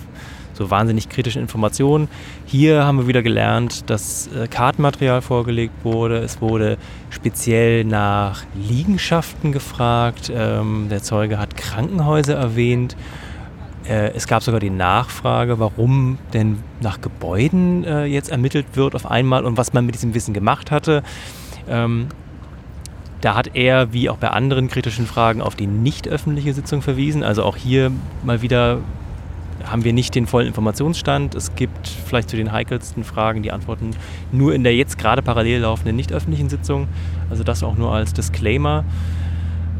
[0.57, 2.09] so wahnsinnig kritischen Informationen.
[2.45, 6.17] Hier haben wir wieder gelernt, dass äh, Kartenmaterial vorgelegt wurde.
[6.17, 6.77] Es wurde
[7.11, 10.31] speziell nach Liegenschaften gefragt.
[10.33, 12.95] Ähm, der Zeuge hat Krankenhäuser erwähnt.
[13.87, 19.09] Äh, es gab sogar die Nachfrage, warum denn nach Gebäuden äh, jetzt ermittelt wird auf
[19.09, 21.03] einmal und was man mit diesem Wissen gemacht hatte.
[21.67, 22.07] Ähm,
[23.21, 27.23] da hat er, wie auch bei anderen kritischen Fragen, auf die nicht öffentliche Sitzung verwiesen.
[27.23, 27.91] Also auch hier
[28.23, 28.79] mal wieder
[29.65, 31.35] haben wir nicht den vollen Informationsstand.
[31.35, 33.91] Es gibt vielleicht zu den heikelsten Fragen die Antworten
[34.31, 36.87] nur in der jetzt gerade parallel laufenden nicht öffentlichen Sitzung.
[37.29, 38.85] Also das auch nur als Disclaimer.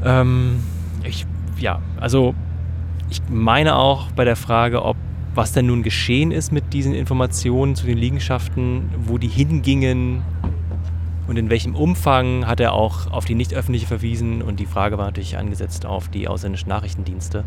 [0.03, 0.63] Ähm,
[1.03, 1.25] ich,
[1.59, 2.35] ja, also
[3.09, 4.97] ich meine auch bei der Frage, ob
[5.33, 10.23] was denn nun geschehen ist mit diesen Informationen zu den Liegenschaften, wo die hingingen
[11.27, 14.41] und in welchem Umfang hat er auch auf die nicht öffentliche verwiesen.
[14.41, 17.43] Und die Frage war natürlich angesetzt auf die ausländischen Nachrichtendienste,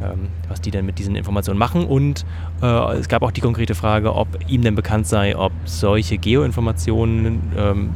[0.00, 1.84] ähm, was die denn mit diesen Informationen machen.
[1.84, 2.24] Und
[2.62, 7.40] äh, es gab auch die konkrete Frage, ob ihm denn bekannt sei, ob solche Geoinformationen
[7.56, 7.90] ähm,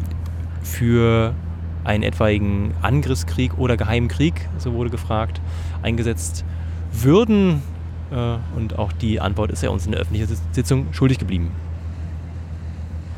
[0.62, 1.34] für
[1.84, 5.40] einen etwaigen Angriffskrieg oder geheimen Krieg, so wurde gefragt,
[5.82, 6.44] eingesetzt
[6.92, 7.62] würden.
[8.10, 11.50] Äh, und auch die Antwort ist er uns in der öffentlichen Sitzung schuldig geblieben.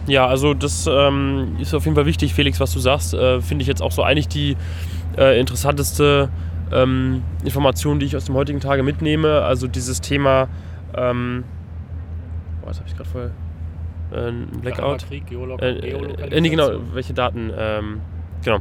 [0.07, 3.14] Ja, also das ähm, ist auf jeden Fall wichtig, Felix, was du sagst.
[3.14, 4.57] Äh, Finde ich jetzt auch so eigentlich die
[5.16, 6.29] äh, interessanteste
[6.72, 9.42] ähm, Information, die ich aus dem heutigen Tage mitnehme.
[9.42, 10.48] Also dieses Thema,
[10.94, 11.44] ähm,
[12.61, 13.31] boah, jetzt habe ich gerade voll
[14.12, 15.07] äh, ein Blackout.
[15.09, 17.50] Krieg, Geolog äh, äh, nee, genau, welche Daten?
[17.57, 18.00] Ähm,
[18.44, 18.59] genau.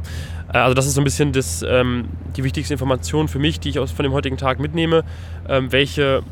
[0.52, 3.70] Äh, also das ist so ein bisschen das, ähm, die wichtigste Information für mich, die
[3.70, 5.04] ich aus, von dem heutigen Tag mitnehme.
[5.48, 6.22] Ähm, welche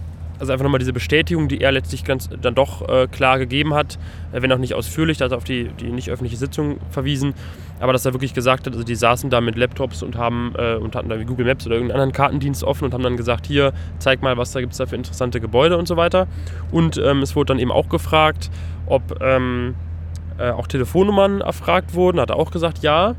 [0.43, 3.97] also einfach nochmal diese Bestätigung, die er letztlich ganz, dann doch äh, klar gegeben hat,
[4.33, 7.35] äh, wenn auch nicht ausführlich, da hat er auf die, die nicht öffentliche Sitzung verwiesen,
[7.79, 10.75] aber dass er wirklich gesagt hat, also die saßen da mit Laptops und haben äh,
[10.75, 13.47] und hatten da wie Google Maps oder irgendeinen anderen Kartendienst offen und haben dann gesagt,
[13.47, 16.27] hier, zeig mal, was da gibt es da für interessante Gebäude und so weiter.
[16.73, 18.51] Und ähm, es wurde dann eben auch gefragt,
[18.87, 19.77] ob ähm,
[20.39, 23.15] äh, auch Telefonnummern erfragt wurden, hat er auch gesagt, ja.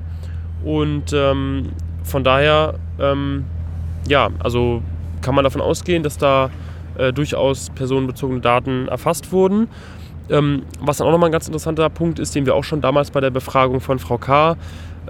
[0.64, 1.70] Und ähm,
[2.04, 3.46] von daher, ähm,
[4.08, 4.82] ja, also
[5.22, 6.50] kann man davon ausgehen, dass da
[6.98, 9.68] äh, durchaus personenbezogene Daten erfasst wurden.
[10.30, 13.12] Ähm, was dann auch nochmal ein ganz interessanter Punkt ist, den wir auch schon damals
[13.12, 14.56] bei der Befragung von Frau K.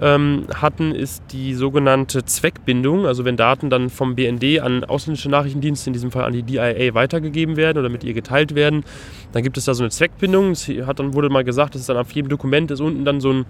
[0.00, 3.06] Ähm, hatten, ist die sogenannte Zweckbindung.
[3.06, 6.94] Also wenn Daten dann vom BND an ausländische Nachrichtendienste, in diesem Fall an die DIA,
[6.94, 8.82] weitergegeben werden oder mit ihr geteilt werden,
[9.30, 10.50] dann gibt es da so eine Zweckbindung.
[10.50, 13.20] Es hat dann wurde mal gesagt, dass es dann auf jedem Dokument ist unten dann
[13.20, 13.46] so ein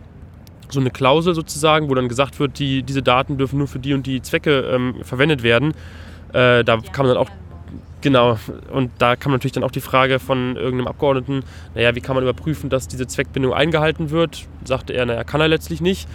[0.71, 3.95] so eine Klausel sozusagen, wo dann gesagt wird, die, diese Daten dürfen nur für die
[3.95, 5.73] und die Zwecke ähm, verwendet werden.
[6.33, 7.31] Äh, da kann man dann auch
[8.05, 8.39] Genau,
[8.71, 11.43] und da kam natürlich dann auch die Frage von irgendeinem Abgeordneten,
[11.75, 14.47] naja, wie kann man überprüfen, dass diese Zweckbindung eingehalten wird?
[14.63, 16.07] Sagte er, naja, kann er letztlich nicht,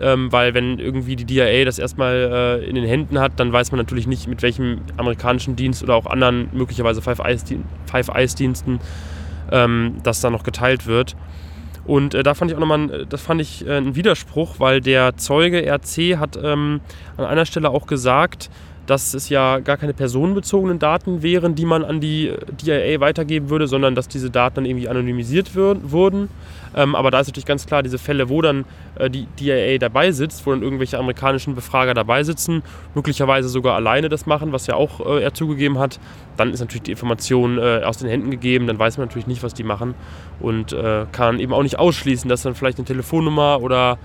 [0.00, 3.70] ähm, weil wenn irgendwie die DIA das erstmal äh, in den Händen hat, dann weiß
[3.70, 8.80] man natürlich nicht, mit welchem amerikanischen Dienst oder auch anderen, möglicherweise Five Eyes-Diensten,
[9.52, 11.14] ähm, das dann noch geteilt wird.
[11.86, 15.16] Und äh, da fand ich auch nochmal, das fand ich äh, ein Widerspruch, weil der
[15.16, 16.80] Zeuge RC hat ähm,
[17.16, 18.50] an einer Stelle auch gesagt,
[18.86, 23.66] dass es ja gar keine personenbezogenen Daten wären, die man an die DIA weitergeben würde,
[23.66, 26.28] sondern dass diese Daten dann irgendwie anonymisiert wurden.
[26.74, 28.64] Ähm, aber da ist natürlich ganz klar, diese Fälle, wo dann
[28.96, 32.62] äh, die DIA dabei sitzt, wo dann irgendwelche amerikanischen Befrager dabei sitzen,
[32.94, 35.98] möglicherweise sogar alleine das machen, was ja auch äh, er zugegeben hat,
[36.36, 39.42] dann ist natürlich die Information äh, aus den Händen gegeben, dann weiß man natürlich nicht,
[39.42, 39.94] was die machen
[40.38, 43.98] und äh, kann eben auch nicht ausschließen, dass dann vielleicht eine Telefonnummer oder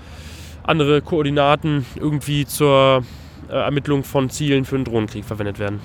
[0.63, 3.20] andere Koordinaten irgendwie zur äh,
[3.55, 5.79] Ermittlung von Zielen für einen Drohnenkrieg verwendet werden.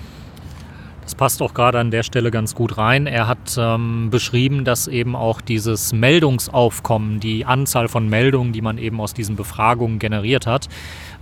[1.06, 3.06] Das passt auch gerade an der Stelle ganz gut rein.
[3.06, 8.76] Er hat ähm, beschrieben, dass eben auch dieses Meldungsaufkommen, die Anzahl von Meldungen, die man
[8.76, 10.68] eben aus diesen Befragungen generiert hat,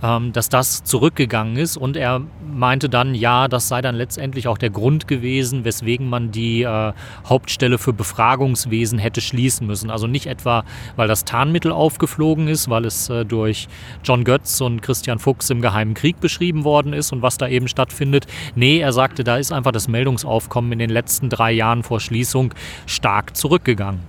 [0.01, 1.77] dass das zurückgegangen ist.
[1.77, 6.31] Und er meinte dann, ja, das sei dann letztendlich auch der Grund gewesen, weswegen man
[6.31, 6.93] die äh,
[7.25, 9.89] Hauptstelle für Befragungswesen hätte schließen müssen.
[9.89, 10.63] Also nicht etwa,
[10.95, 13.67] weil das Tarnmittel aufgeflogen ist, weil es äh, durch
[14.03, 17.67] John Götz und Christian Fuchs im Geheimen Krieg beschrieben worden ist und was da eben
[17.67, 18.27] stattfindet.
[18.55, 22.53] Nee, er sagte, da ist einfach das Meldungsaufkommen in den letzten drei Jahren vor Schließung
[22.85, 24.01] stark zurückgegangen.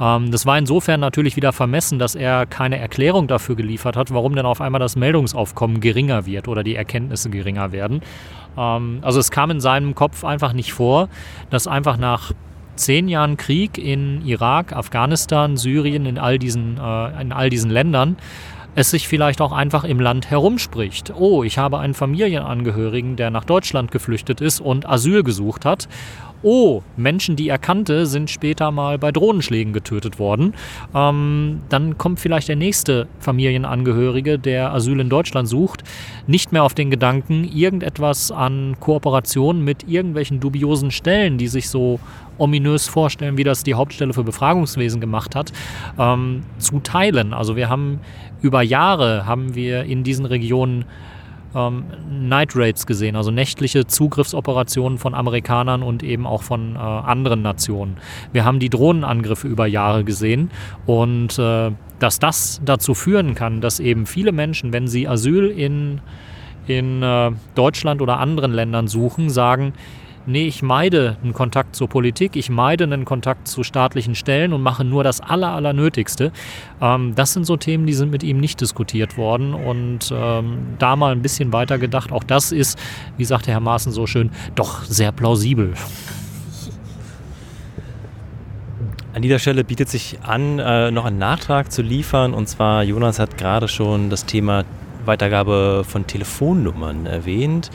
[0.00, 4.34] Ähm, das war insofern natürlich wieder vermessen, dass er keine Erklärung dafür geliefert hat, warum
[4.34, 8.00] denn auf einmal das Meldungsaufkommen geringer wird oder die Erkenntnisse geringer werden.
[8.56, 11.08] Ähm, also es kam in seinem Kopf einfach nicht vor,
[11.50, 12.32] dass einfach nach
[12.76, 18.16] zehn Jahren Krieg in Irak, Afghanistan, Syrien, in all diesen, äh, in all diesen Ländern,
[18.74, 21.14] es sich vielleicht auch einfach im Land herumspricht.
[21.16, 25.88] Oh, ich habe einen Familienangehörigen, der nach Deutschland geflüchtet ist und Asyl gesucht hat
[26.42, 30.54] oh, Menschen, die er kannte, sind später mal bei Drohnenschlägen getötet worden.
[30.94, 35.82] Ähm, dann kommt vielleicht der nächste Familienangehörige, der Asyl in Deutschland sucht,
[36.26, 41.98] nicht mehr auf den Gedanken, irgendetwas an Kooperation mit irgendwelchen dubiosen Stellen, die sich so
[42.38, 45.52] ominös vorstellen, wie das die Hauptstelle für Befragungswesen gemacht hat,
[45.98, 47.32] ähm, zu teilen.
[47.32, 48.00] Also wir haben
[48.42, 50.84] über Jahre haben wir in diesen Regionen
[51.56, 57.42] ähm, Night Raids gesehen, also nächtliche Zugriffsoperationen von Amerikanern und eben auch von äh, anderen
[57.42, 57.96] Nationen.
[58.32, 60.50] Wir haben die Drohnenangriffe über Jahre gesehen
[60.84, 66.00] und äh, dass das dazu führen kann, dass eben viele Menschen, wenn sie Asyl in,
[66.66, 69.72] in äh, Deutschland oder anderen Ländern suchen, sagen,
[70.26, 74.62] nee, ich meide einen Kontakt zur Politik, ich meide einen Kontakt zu staatlichen Stellen und
[74.62, 76.32] mache nur das Aller, Allernötigste.
[76.80, 80.96] Ähm, das sind so Themen, die sind mit ihm nicht diskutiert worden und ähm, da
[80.96, 82.12] mal ein bisschen weiter gedacht.
[82.12, 82.78] Auch das ist,
[83.16, 85.74] wie sagte Herr Maaßen so schön, doch sehr plausibel.
[89.16, 92.34] An dieser Stelle bietet sich an, äh, noch einen Nachtrag zu liefern.
[92.34, 94.64] Und zwar, Jonas hat gerade schon das Thema
[95.06, 97.70] Weitergabe von Telefonnummern erwähnt.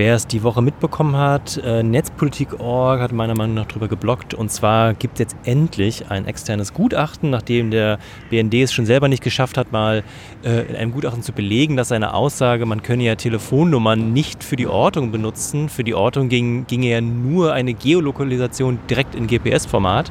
[0.00, 4.32] Wer es die Woche mitbekommen hat, äh, Netzpolitik.org hat meiner Meinung nach darüber geblockt.
[4.32, 7.98] Und zwar gibt es jetzt endlich ein externes Gutachten, nachdem der
[8.30, 10.02] BND es schon selber nicht geschafft hat, mal
[10.42, 14.56] äh, in einem Gutachten zu belegen, dass seine Aussage, man könne ja Telefonnummern nicht für
[14.56, 15.68] die Ortung benutzen.
[15.68, 20.10] Für die Ortung ging, ginge ja nur eine Geolokalisation direkt in GPS-Format.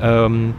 [0.00, 0.54] Ähm,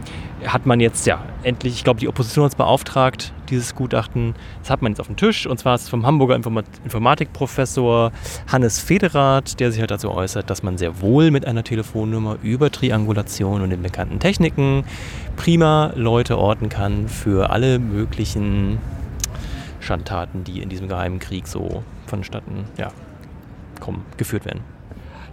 [0.46, 4.34] hat man jetzt ja endlich, ich glaube, die Opposition hat es beauftragt, dieses Gutachten.
[4.60, 8.12] Das hat man jetzt auf dem Tisch und zwar ist es vom Hamburger Informat Informatikprofessor
[8.50, 12.70] Hannes Federath, der sich halt dazu äußert, dass man sehr wohl mit einer Telefonnummer über
[12.70, 14.84] Triangulation und den bekannten Techniken
[15.36, 18.78] prima Leute orten kann für alle möglichen
[19.80, 22.90] Schandtaten, die in diesem geheimen Krieg so vonstatten ja,
[23.80, 24.77] kommen, geführt werden.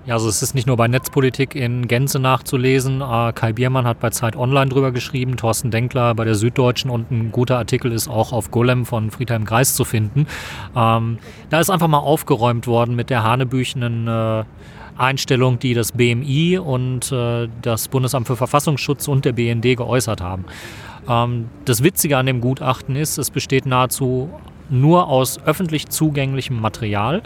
[0.06, 3.02] Ja, also es ist nicht nur bei Netzpolitik in Gänze nachzulesen.
[3.02, 7.10] Äh, Kai Biermann hat bei Zeit Online drüber geschrieben, Thorsten Denkler bei der Süddeutschen und
[7.10, 10.28] ein guter Artikel ist auch auf Golem von Friedhelm Greis zu finden.
[10.76, 11.18] Ähm,
[11.50, 14.44] da ist einfach mal aufgeräumt worden mit der hanebüchenen äh,
[14.96, 20.46] Einstellung, die das BMI und äh, das Bundesamt für Verfassungsschutz und der BND geäußert haben.
[21.10, 24.30] Ähm, das Witzige an dem Gutachten ist, es besteht nahezu
[24.70, 27.24] nur aus öffentlich zugänglichem Material.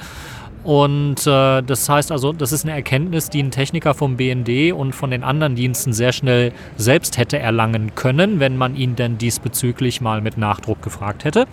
[0.64, 4.94] Und äh, das heißt also, das ist eine Erkenntnis, die ein Techniker vom BND und
[4.94, 10.02] von den anderen Diensten sehr schnell selbst hätte erlangen können, wenn man ihn denn diesbezüglich
[10.02, 11.48] mal mit Nachdruck gefragt hätte.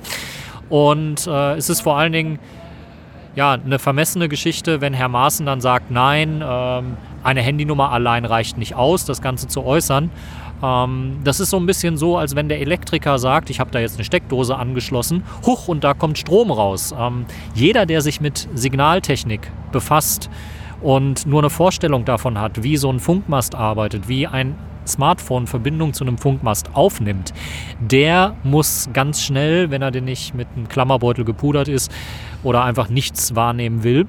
[0.69, 2.39] Und äh, es ist vor allen Dingen
[3.37, 8.57] ja, eine vermessene Geschichte, wenn Herr Maaßen dann sagt, nein, ähm, eine Handynummer allein reicht
[8.57, 10.11] nicht aus, das Ganze zu äußern.
[10.63, 13.79] Ähm, das ist so ein bisschen so, als wenn der Elektriker sagt, ich habe da
[13.79, 16.95] jetzt eine Steckdose angeschlossen, huch, und da kommt Strom raus.
[16.99, 20.31] Ähm, jeder, der sich mit Signaltechnik befasst
[20.81, 24.55] und nur eine Vorstellung davon hat, wie so ein Funkmast arbeitet, wie ein
[24.87, 27.35] Smartphone Verbindung zu einem Funkmast aufnimmt,
[27.81, 31.91] der muss ganz schnell, wenn er denn nicht mit einem Klammerbeutel gepudert ist
[32.45, 34.07] oder einfach nichts wahrnehmen will,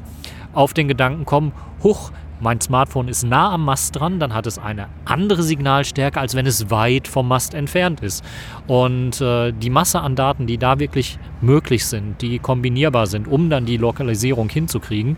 [0.53, 1.51] auf den Gedanken kommen,
[1.83, 6.35] huch, mein Smartphone ist nah am Mast dran, dann hat es eine andere Signalstärke, als
[6.35, 8.23] wenn es weit vom Mast entfernt ist.
[8.67, 13.49] Und äh, die Masse an Daten, die da wirklich möglich sind, die kombinierbar sind, um
[13.49, 15.17] dann die Lokalisierung hinzukriegen,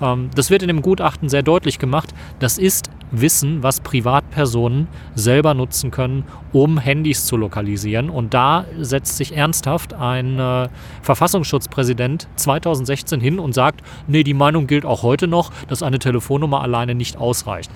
[0.00, 2.14] das wird in dem Gutachten sehr deutlich gemacht.
[2.38, 8.10] Das ist Wissen, was Privatpersonen selber nutzen können, um Handys zu lokalisieren.
[8.10, 10.68] Und da setzt sich ernsthaft ein äh,
[11.02, 16.62] Verfassungsschutzpräsident 2016 hin und sagt, nee, die Meinung gilt auch heute noch, dass eine Telefonnummer
[16.62, 17.70] alleine nicht ausreicht.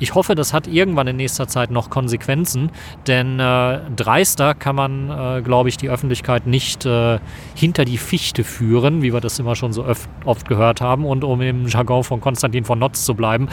[0.00, 2.70] Ich hoffe, das hat irgendwann in nächster Zeit noch Konsequenzen,
[3.06, 7.18] denn äh, dreister kann man, äh, glaube ich, die Öffentlichkeit nicht äh,
[7.54, 9.84] hinter die Fichte führen, wie wir das immer schon so
[10.24, 11.04] oft gehört haben.
[11.04, 13.48] Und um im Jargon von Konstantin von Notz zu bleiben,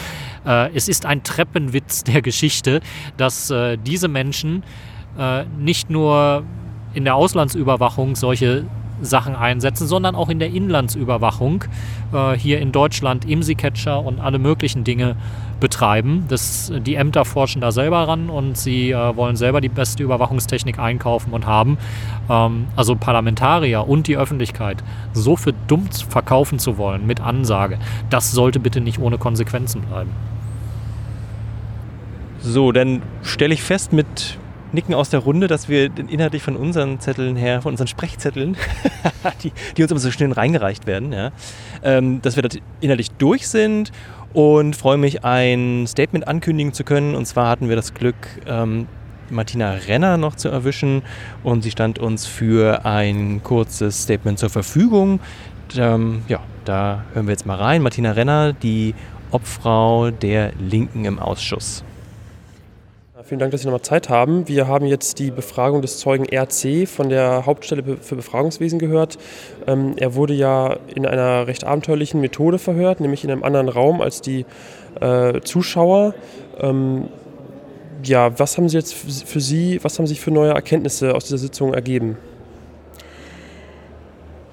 [0.45, 2.81] äh, es ist ein Treppenwitz der Geschichte,
[3.17, 4.63] dass äh, diese Menschen
[5.17, 6.43] äh, nicht nur
[6.93, 8.65] in der Auslandsüberwachung solche
[9.01, 11.65] Sachen einsetzen, sondern auch in der Inlandsüberwachung
[12.13, 15.15] äh, hier in Deutschland IMSI-Catcher und alle möglichen Dinge
[15.59, 16.25] betreiben.
[16.27, 20.79] Das, die Ämter forschen da selber ran und sie äh, wollen selber die beste Überwachungstechnik
[20.79, 21.77] einkaufen und haben.
[22.29, 27.79] Ähm, also Parlamentarier und die Öffentlichkeit so für dumm verkaufen zu wollen mit Ansage,
[28.09, 30.11] das sollte bitte nicht ohne Konsequenzen bleiben.
[32.41, 34.37] So, dann stelle ich fest mit
[34.71, 38.57] Nicken aus der Runde, dass wir inhaltlich von unseren Zetteln her, von unseren Sprechzetteln,
[39.43, 41.31] die, die, uns immer so schnell reingereicht werden, ja,
[41.83, 42.49] ähm, dass wir da
[42.81, 43.91] inhaltlich durch sind
[44.33, 47.15] und freue mich, ein Statement ankündigen zu können.
[47.15, 48.15] Und zwar hatten wir das Glück,
[48.47, 48.87] ähm,
[49.29, 51.01] Martina Renner noch zu erwischen
[51.43, 55.19] und sie stand uns für ein kurzes Statement zur Verfügung.
[55.77, 57.81] Ähm, ja, da hören wir jetzt mal rein.
[57.81, 58.93] Martina Renner, die
[59.31, 61.83] Obfrau der Linken im Ausschuss.
[63.27, 64.47] Vielen Dank, dass Sie nochmal Zeit haben.
[64.47, 69.17] Wir haben jetzt die Befragung des Zeugen RC von der Hauptstelle für Befragungswesen gehört.
[69.65, 73.99] Ähm, er wurde ja in einer recht abenteuerlichen Methode verhört, nämlich in einem anderen Raum
[73.99, 74.45] als die
[75.01, 76.13] äh, Zuschauer.
[76.59, 77.05] Ähm,
[78.03, 81.39] ja, was haben Sie jetzt für Sie, was haben sich für neue Erkenntnisse aus dieser
[81.39, 82.19] Sitzung ergeben?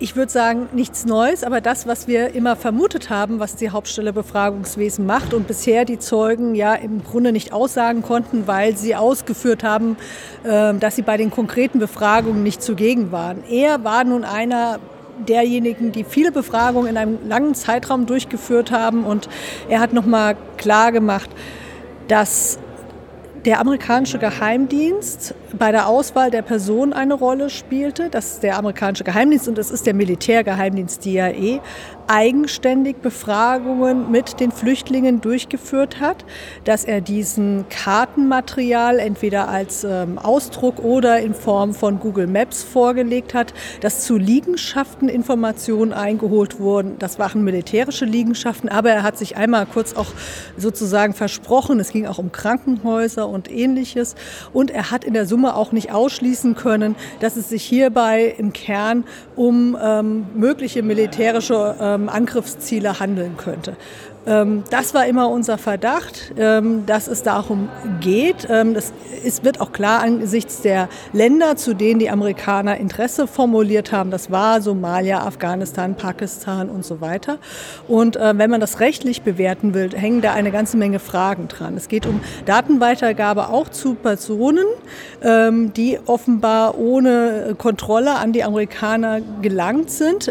[0.02, 4.12] Ich würde sagen, nichts Neues, aber das, was wir immer vermutet haben, was die Hauptstelle
[4.12, 9.62] Befragungswesen macht und bisher die Zeugen ja im Grunde nicht aussagen konnten, weil sie ausgeführt
[9.62, 9.96] haben,
[10.44, 13.44] ähm, dass sie bei den konkreten Befragungen nicht zugegen waren.
[13.48, 14.80] Er war nun einer
[15.28, 19.28] derjenigen, die viele Befragungen in einem langen Zeitraum durchgeführt haben und
[19.68, 21.30] er hat nochmal klar gemacht,
[22.08, 22.58] dass
[23.44, 28.08] der amerikanische Geheimdienst bei der Auswahl der Person eine Rolle spielte.
[28.08, 31.60] Das ist der amerikanische Geheimdienst und es ist der Militärgeheimdienst DIA,
[32.06, 36.24] eigenständig Befragungen mit den Flüchtlingen durchgeführt hat,
[36.64, 43.34] dass er diesen Kartenmaterial entweder als ähm, Ausdruck oder in Form von Google Maps vorgelegt
[43.34, 46.96] hat, dass zu Liegenschaften Informationen eingeholt wurden.
[46.98, 50.12] Das waren militärische Liegenschaften, aber er hat sich einmal kurz auch
[50.56, 54.14] sozusagen versprochen, es ging auch um Krankenhäuser und ähnliches
[54.52, 58.52] und er hat in der Summe auch nicht ausschließen können, dass es sich hierbei im
[58.52, 59.04] Kern
[59.36, 63.76] um ähm, mögliche militärische ähm, Angriffsziele handeln könnte.
[64.26, 67.68] Ähm, das war immer unser Verdacht, ähm, dass es darum
[68.00, 68.46] geht.
[68.48, 68.92] Ähm, das
[69.24, 74.10] ist, wird auch klar angesichts der Länder, zu denen die Amerikaner Interesse formuliert haben.
[74.10, 77.38] Das war Somalia, Afghanistan, Pakistan und so weiter.
[77.88, 81.76] Und äh, wenn man das rechtlich bewerten will, hängen da eine ganze Menge Fragen dran.
[81.76, 84.64] Es geht um Datenweitergabe auch zu Personen,
[85.22, 90.30] die offenbar ohne Kontrolle an die Amerikaner gelangt sind.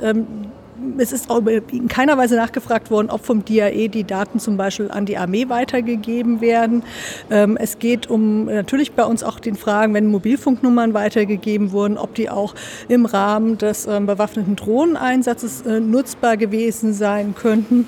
[0.98, 4.92] Es ist auch in keiner Weise nachgefragt worden, ob vom DAE die Daten zum Beispiel
[4.92, 6.84] an die Armee weitergegeben werden.
[7.30, 12.16] Ähm, es geht um natürlich bei uns auch den Fragen, wenn Mobilfunknummern weitergegeben wurden, ob
[12.16, 12.56] die auch
[12.88, 17.88] im Rahmen des ähm, bewaffneten Drohneneinsatzes äh, nutzbar gewesen sein könnten.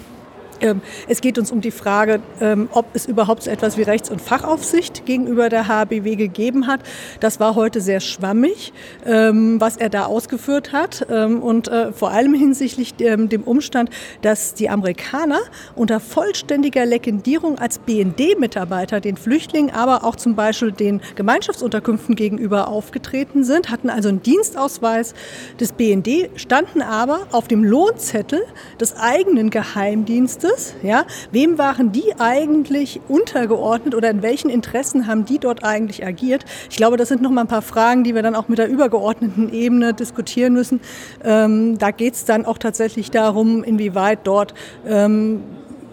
[0.64, 4.09] Ähm, es geht uns um die Frage, ähm, ob es überhaupt so etwas wie Rechts-
[4.09, 6.80] und Fachaufsicht gegenüber der HBW gegeben hat.
[7.20, 8.72] Das war heute sehr schwammig,
[9.05, 11.01] ähm, was er da ausgeführt hat.
[11.03, 13.89] Und äh, vor allem hinsichtlich dem Umstand,
[14.22, 15.39] dass die Amerikaner
[15.76, 23.43] unter vollständiger Legendierung als BND-Mitarbeiter den Flüchtlingen, aber auch zum Beispiel den Gemeinschaftsunterkünften gegenüber aufgetreten
[23.43, 25.14] sind, hatten also einen Dienstausweis
[25.59, 28.43] des BND, standen aber auf dem Lohnzettel
[28.80, 30.74] des eigenen Geheimdienstes es?
[30.84, 31.06] Ja?
[31.32, 36.45] Wem waren die eigentlich untergeordnet oder in welchen Interessen haben die dort eigentlich agiert?
[36.70, 38.68] Ich glaube, das sind noch mal ein paar Fragen, die wir dann auch mit der
[38.68, 40.82] übergeordneten Ebene diskutieren müssen.
[41.24, 44.54] Ähm, da geht es dann auch tatsächlich darum, inwieweit dort
[44.88, 45.43] ähm,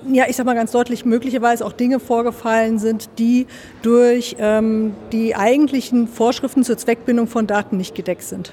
[0.09, 3.47] ja, ich sag mal ganz deutlich, möglicherweise auch Dinge vorgefallen sind, die
[3.83, 8.53] durch ähm, die eigentlichen Vorschriften zur Zweckbindung von Daten nicht gedeckt sind.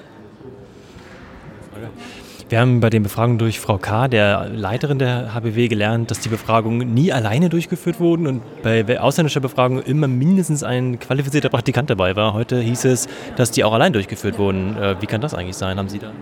[2.50, 6.30] Wir haben bei den Befragungen durch Frau K., der Leiterin der HBW, gelernt, dass die
[6.30, 12.16] Befragungen nie alleine durchgeführt wurden und bei ausländischer Befragung immer mindestens ein qualifizierter Praktikant dabei
[12.16, 12.34] war.
[12.34, 14.78] Heute hieß es, dass die auch allein durchgeführt wurden.
[14.78, 15.78] Äh, wie kann das eigentlich sein?
[15.78, 16.14] Haben Sie da?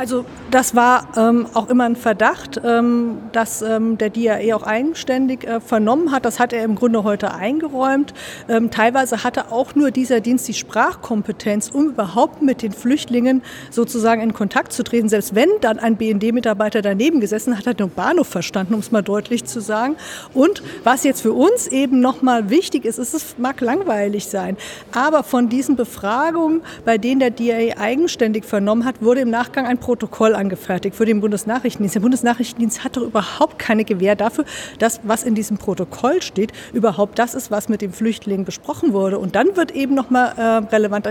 [0.00, 5.44] Also das war ähm, auch immer ein Verdacht, ähm, dass ähm, der DAE auch eigenständig
[5.44, 6.24] äh, vernommen hat.
[6.24, 8.14] Das hat er im Grunde heute eingeräumt.
[8.48, 14.22] Ähm, teilweise hatte auch nur dieser Dienst die Sprachkompetenz, um überhaupt mit den Flüchtlingen sozusagen
[14.22, 15.10] in Kontakt zu treten.
[15.10, 18.90] Selbst wenn dann ein BND-Mitarbeiter daneben gesessen hat, hat er nur Bahnhof verstanden, um es
[18.90, 19.96] mal deutlich zu sagen.
[20.32, 24.56] Und was jetzt für uns eben nochmal wichtig ist, ist, es mag langweilig sein,
[24.92, 29.78] aber von diesen Befragungen, bei denen der DAE eigenständig vernommen hat, wurde im Nachgang ein
[29.90, 31.96] Protokoll angefertigt für den Bundesnachrichtendienst.
[31.96, 34.44] Der Bundesnachrichtendienst hat doch überhaupt keine Gewähr dafür,
[34.78, 39.18] dass was in diesem Protokoll steht, überhaupt das ist, was mit dem Flüchtling besprochen wurde.
[39.18, 41.08] Und dann wird eben nochmal äh, relevant,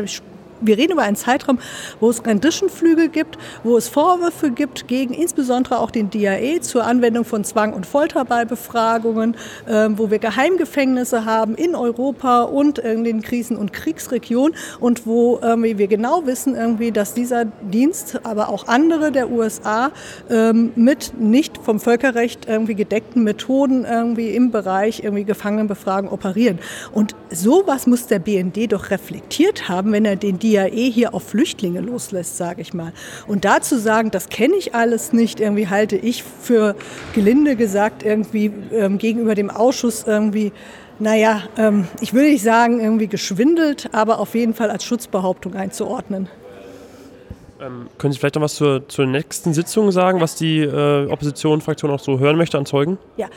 [0.62, 1.60] wir reden über einen Zeitraum,
[1.99, 7.26] wo es Renditionflüge gibt, wo es Vorwürfe gibt gegen insbesondere auch den DAE zur Anwendung
[7.26, 9.36] von Zwang und Folter bei Befragungen,
[9.66, 15.39] äh, wo wir Geheimgefängnisse haben in Europa und in den Krisen- und Kriegsregionen und wo
[15.41, 19.91] irgendwie wir genau wissen, irgendwie, dass dieser Dienst, aber auch andere der USA
[20.30, 26.60] ähm, mit nicht vom Völkerrecht irgendwie gedeckten Methoden irgendwie im Bereich irgendwie Gefangenenbefragen operieren.
[26.91, 31.14] Und sowas muss der BND doch reflektiert haben, wenn er den die ja eh hier
[31.14, 32.93] auf Flüchtlinge loslässt, sage ich mal.
[33.28, 36.76] Und dazu sagen, das kenne ich alles nicht, irgendwie halte ich für
[37.14, 40.52] gelinde gesagt irgendwie ähm, gegenüber dem Ausschuss irgendwie
[41.02, 46.28] naja, ähm, ich will nicht sagen irgendwie geschwindelt, aber auf jeden Fall als Schutzbehauptung einzuordnen.
[47.62, 51.91] Ähm, können Sie vielleicht noch was zur, zur nächsten Sitzung sagen, was die äh, Oppositionsfraktion
[51.91, 52.97] auch so hören möchte an Zeugen?
[53.18, 53.28] Ja,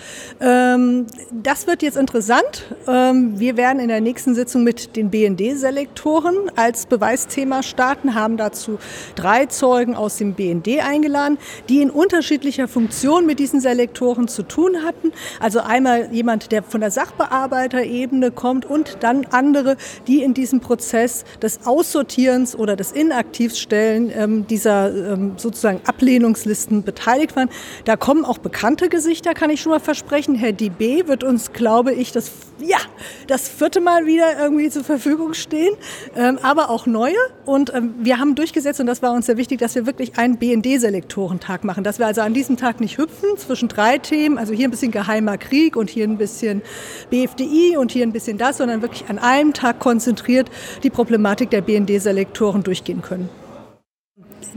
[0.40, 2.66] ähm, das wird jetzt interessant.
[2.86, 8.78] Ähm, wir werden in der nächsten Sitzung mit den BND-Selektoren als Beweisthema starten, haben dazu
[9.16, 14.84] drei Zeugen aus dem BND eingeladen, die in unterschiedlicher Funktion mit diesen Selektoren zu tun
[14.84, 15.12] hatten.
[15.40, 21.24] Also einmal jemand, der von der Sachbearbeiterebene kommt und dann andere, die in diesem Prozess
[21.42, 27.48] des Aussortierens oder des Inaktivstellen ähm, dieser ähm, sozusagen Ablehnungslisten beteiligt waren.
[27.84, 30.34] Da kommen auch bekannte Gesichter, kann ich schon mal versprechen.
[30.34, 32.78] Herr DB wird uns, glaube ich, das, ja,
[33.26, 35.74] das vierte Mal wieder irgendwie zur Verfügung stehen,
[36.16, 37.16] ähm, aber auch neue.
[37.44, 40.36] Und ähm, wir haben durchgesetzt, und das war uns sehr wichtig, dass wir wirklich einen
[40.36, 44.68] BND-Selektorentag machen, dass wir also an diesem Tag nicht hüpfen zwischen drei Themen, also hier
[44.68, 46.62] ein bisschen geheimer Krieg und hier ein bisschen
[47.10, 50.50] BFDI und hier ein bisschen das, sondern wirklich an einem Tag konzentriert
[50.82, 53.41] die Problematik der BND-Selektoren durchgehen können.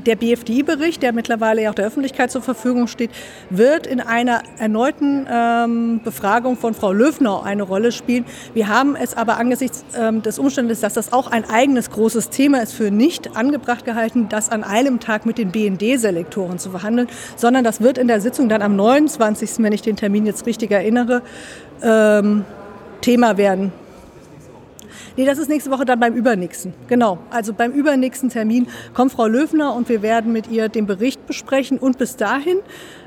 [0.06, 3.10] Der BFDI-Bericht, der mittlerweile ja auch der Öffentlichkeit zur Verfügung steht,
[3.50, 8.26] wird in einer erneuten ähm, Befragung von Frau Löfnau eine Rolle spielen.
[8.54, 12.62] Wir haben es aber angesichts ähm, des Umstandes, dass das auch ein eigenes großes Thema
[12.62, 17.64] ist, für nicht angebracht gehalten, das an einem Tag mit den BND-Selektoren zu verhandeln, sondern
[17.64, 21.22] das wird in der Sitzung dann am 29., wenn ich den Termin jetzt richtig erinnere,
[21.82, 22.44] ähm,
[23.00, 23.72] Thema werden.
[25.18, 26.74] Nee, das ist nächste Woche dann beim übernächsten.
[26.88, 27.20] Genau.
[27.30, 31.78] Also beim übernächsten Termin kommt Frau Löwner und wir werden mit ihr den Bericht besprechen.
[31.78, 32.60] Und bis dahin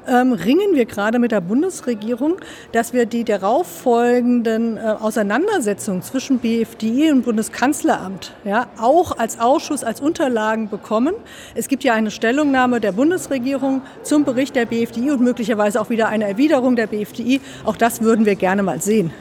[0.09, 2.36] ähm, ringen wir gerade mit der Bundesregierung,
[2.72, 10.01] dass wir die darauffolgenden äh, Auseinandersetzungen zwischen BFDI und Bundeskanzleramt ja, auch als Ausschuss, als
[10.01, 11.14] Unterlagen bekommen.
[11.55, 16.09] Es gibt ja eine Stellungnahme der Bundesregierung zum Bericht der BFDI und möglicherweise auch wieder
[16.09, 17.41] eine Erwiderung der BFDI.
[17.64, 19.12] Auch das würden wir gerne mal sehen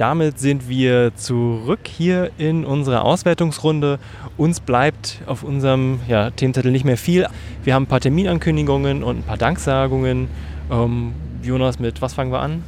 [0.00, 3.98] damit sind wir zurück hier in unserer Auswertungsrunde.
[4.38, 7.26] Uns bleibt auf unserem ja, Themenzettel nicht mehr viel.
[7.64, 10.28] Wir haben ein paar Terminankündigungen und ein paar Danksagungen.
[10.70, 12.64] Ähm, Jonas, mit was fangen wir an?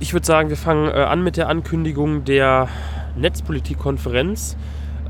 [0.00, 2.68] Ich würde sagen, wir fangen äh, an mit der Ankündigung der
[3.16, 4.56] Netzpolitikkonferenz.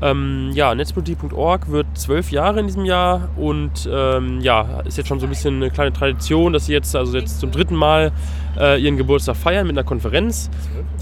[0.01, 5.21] Ähm, ja, netzpolitik.org wird zwölf Jahre in diesem Jahr und ähm, ja, ist jetzt schon
[5.21, 8.11] so ein bisschen eine kleine Tradition, dass sie jetzt also jetzt zum dritten Mal
[8.59, 10.49] äh, ihren Geburtstag feiern mit einer Konferenz.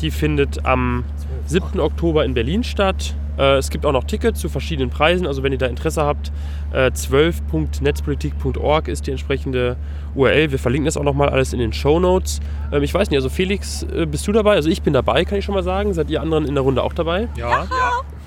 [0.02, 1.04] Die findet am
[1.46, 1.80] 7.
[1.80, 3.16] Oktober in Berlin statt.
[3.38, 6.32] Äh, es gibt auch noch Tickets zu verschiedenen Preisen, also wenn ihr da Interesse habt,
[6.74, 9.78] äh, 12.netzpolitik.org ist die entsprechende
[10.16, 10.52] URL.
[10.52, 12.40] Wir verlinken das auch nochmal alles in den Show Notes.
[12.72, 14.54] Ähm, ich weiß nicht, also Felix, äh, bist du dabei?
[14.56, 15.94] Also ich bin dabei, kann ich schon mal sagen.
[15.94, 17.30] Seid ihr anderen in der Runde auch dabei?
[17.36, 17.64] Ja.
[17.64, 17.68] ja.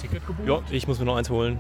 [0.01, 0.49] Ticket gebucht?
[0.49, 1.59] Ja, ich muss mir noch eins holen.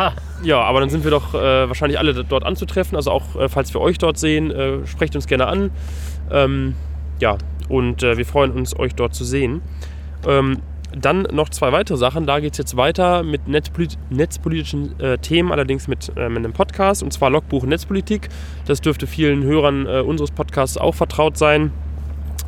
[0.42, 2.96] ja, aber dann sind wir doch äh, wahrscheinlich alle dort anzutreffen.
[2.96, 5.70] Also auch äh, falls wir euch dort sehen, äh, sprecht uns gerne an.
[6.30, 6.74] Ähm,
[7.20, 7.38] ja,
[7.68, 9.62] und äh, wir freuen uns, euch dort zu sehen.
[10.26, 10.58] Ähm,
[10.98, 12.26] dann noch zwei weitere Sachen.
[12.26, 16.52] Da geht es jetzt weiter mit netzpolit netzpolitischen äh, Themen, allerdings mit, äh, mit, einem
[16.52, 18.28] Podcast, und zwar Logbuch Netzpolitik.
[18.66, 21.72] Das dürfte vielen Hörern äh, unseres Podcasts auch vertraut sein.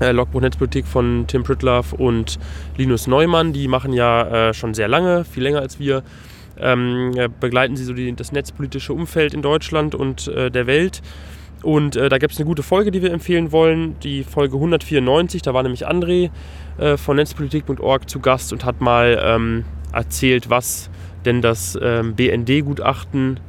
[0.01, 2.39] Äh, Logbuch Netzpolitik von Tim Pritloff und
[2.77, 3.53] Linus Neumann.
[3.53, 6.03] Die machen ja äh, schon sehr lange, viel länger als wir.
[6.61, 11.03] Ähm, begleiten sie so die, das netzpolitische Umfeld in Deutschland und äh, der Welt.
[11.63, 15.43] Und äh, da gibt es eine gute Folge, die wir empfehlen wollen, die Folge 194.
[15.43, 16.31] Da war nämlich André
[16.79, 20.91] äh, von netzpolitik.org zu Gast und hat mal ähm, erzählt, was
[21.25, 23.41] denn das ähm, BND-Gutachten,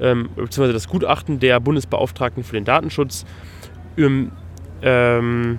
[0.00, 3.26] ähm, beziehungsweise das Gutachten der Bundesbeauftragten für den Datenschutz
[4.82, 5.58] ähm,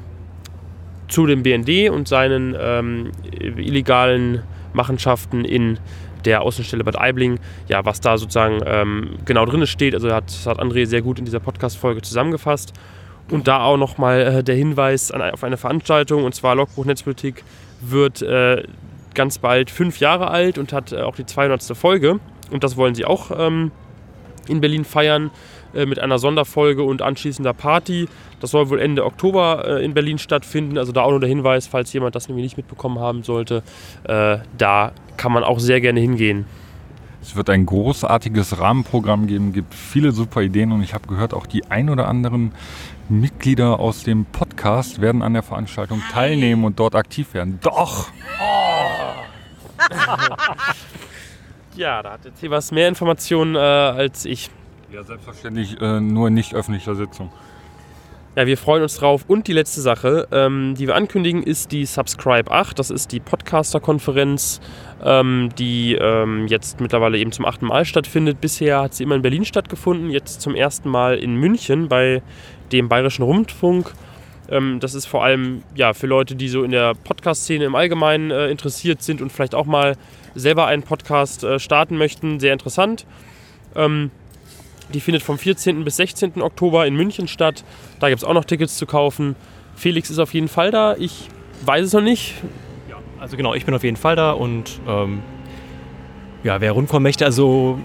[1.07, 4.43] zu dem BND und seinen ähm, illegalen
[4.73, 5.77] Machenschaften in
[6.25, 9.93] der Außenstelle Bad Aibling, ja, was da sozusagen ähm, genau drin steht.
[9.93, 12.73] Also hat, hat André sehr gut in dieser Podcast-Folge zusammengefasst.
[13.29, 17.43] Und da auch nochmal äh, der Hinweis an, auf eine Veranstaltung, und zwar Logbuch Netzpolitik
[17.81, 18.63] wird äh,
[19.13, 21.61] ganz bald fünf Jahre alt und hat äh, auch die 200.
[21.77, 22.19] Folge.
[22.51, 23.71] Und das wollen sie auch ähm,
[24.47, 25.29] in Berlin feiern
[25.73, 28.07] äh, mit einer Sonderfolge und anschließender Party.
[28.39, 30.77] Das soll wohl Ende Oktober äh, in Berlin stattfinden.
[30.77, 33.63] Also da auch nur der Hinweis, falls jemand das nämlich nicht mitbekommen haben sollte,
[34.03, 36.45] äh, da kann man auch sehr gerne hingehen.
[37.21, 41.45] Es wird ein großartiges Rahmenprogramm geben, gibt viele super Ideen und ich habe gehört, auch
[41.45, 42.53] die ein oder anderen
[43.09, 47.59] Mitglieder aus dem Podcast werden an der Veranstaltung teilnehmen und dort aktiv werden.
[47.61, 48.07] Doch!
[48.41, 48.85] Oh.
[51.75, 54.49] ja, da hat jetzt hier was mehr Informationen äh, als ich.
[54.89, 57.29] Ja, selbstverständlich äh, nur in nicht öffentlicher Sitzung.
[58.35, 59.25] Ja, wir freuen uns drauf.
[59.27, 62.77] Und die letzte Sache, ähm, die wir ankündigen, ist die Subscribe 8.
[62.77, 64.61] Das ist die Podcaster-Konferenz,
[65.03, 68.39] ähm, die ähm, jetzt mittlerweile eben zum achten Mal stattfindet.
[68.39, 72.21] Bisher hat sie immer in Berlin stattgefunden, jetzt zum ersten Mal in München bei
[72.71, 73.93] dem Bayerischen Rundfunk.
[74.47, 78.29] Ähm, das ist vor allem ja, für Leute, die so in der Podcast-Szene im Allgemeinen
[78.29, 79.97] äh, interessiert sind und vielleicht auch mal
[80.35, 83.07] selber einen Podcast äh, starten möchten, sehr interessant.
[83.75, 84.11] Ähm,
[84.93, 85.83] die findet vom 14.
[85.83, 86.41] bis 16.
[86.41, 87.63] Oktober in München statt.
[87.99, 89.35] Da gibt es auch noch Tickets zu kaufen.
[89.75, 90.95] Felix ist auf jeden Fall da.
[90.97, 91.29] Ich
[91.65, 92.35] weiß es noch nicht.
[92.89, 95.21] Ja, also genau, ich bin auf jeden Fall da und ähm,
[96.43, 97.79] ja, wer rundkommen möchte, also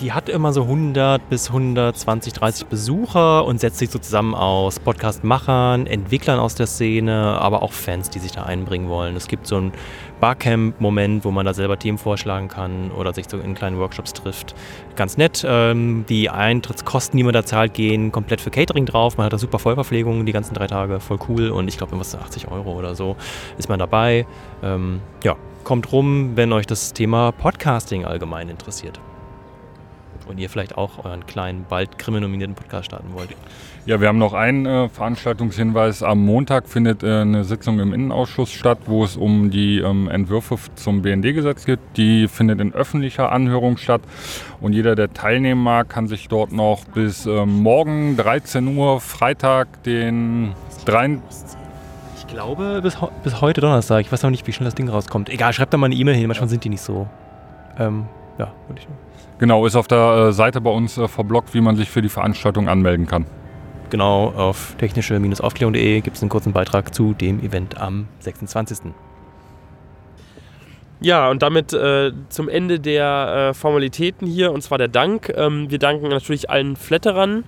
[0.00, 4.78] die hat immer so 100 bis 120, 30 Besucher und setzt sich so zusammen aus
[4.78, 9.16] Podcast-Machern, Entwicklern aus der Szene, aber auch Fans, die sich da einbringen wollen.
[9.16, 9.72] Es gibt so einen
[10.20, 14.54] Barcamp-Moment, wo man da selber Themen vorschlagen kann oder sich so in kleinen Workshops trifft.
[14.96, 15.44] Ganz nett.
[15.48, 19.16] Ähm, die Eintrittskosten, die man da zahlt, gehen komplett für Catering drauf.
[19.16, 21.50] Man hat da super Vollverpflegung die ganzen drei Tage, voll cool.
[21.50, 23.16] Und ich glaube, irgendwas 80 Euro oder so
[23.58, 24.26] ist man dabei.
[24.62, 29.00] Ähm, ja, kommt rum, wenn euch das Thema Podcasting allgemein interessiert
[30.28, 33.30] und ihr vielleicht auch euren kleinen, bald krimi-nominierten Podcast starten wollt.
[33.86, 36.02] Ja, wir haben noch einen äh, Veranstaltungshinweis.
[36.02, 40.58] Am Montag findet äh, eine Sitzung im Innenausschuss statt, wo es um die ähm, Entwürfe
[40.74, 41.80] zum BND-Gesetz geht.
[41.96, 44.02] Die findet in öffentlicher Anhörung statt
[44.60, 49.82] und jeder, der teilnehmen mag, kann sich dort noch bis ähm, morgen 13 Uhr, Freitag,
[49.84, 50.52] den
[50.84, 51.18] 3.
[52.18, 54.00] Ich glaube, bis, bis heute Donnerstag.
[54.00, 55.30] Ich weiß noch nicht, wie schnell das Ding rauskommt.
[55.30, 56.26] Egal, schreibt da mal eine E-Mail hin.
[56.26, 57.06] Manchmal sind die nicht so.
[57.78, 58.06] Ähm,
[58.38, 59.07] ja, würde ich.
[59.38, 62.08] Genau, ist auf der äh, Seite bei uns äh, verblockt, wie man sich für die
[62.08, 63.26] Veranstaltung anmelden kann.
[63.90, 68.92] Genau, auf technische-aufklärung.de gibt es einen kurzen Beitrag zu dem Event am 26.
[71.00, 75.32] Ja, und damit äh, zum Ende der äh, Formalitäten hier, und zwar der Dank.
[75.34, 77.44] Ähm, wir danken natürlich allen Flatterern.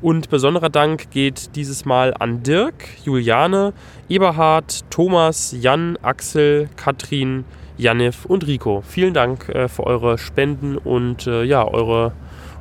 [0.00, 2.74] Und besonderer Dank geht dieses Mal an Dirk,
[3.04, 3.72] Juliane,
[4.08, 7.44] Eberhard, Thomas, Jan, Axel, Katrin,
[7.76, 8.82] Janif und Rico.
[8.86, 12.12] Vielen Dank äh, für eure Spenden und äh, ja, eure,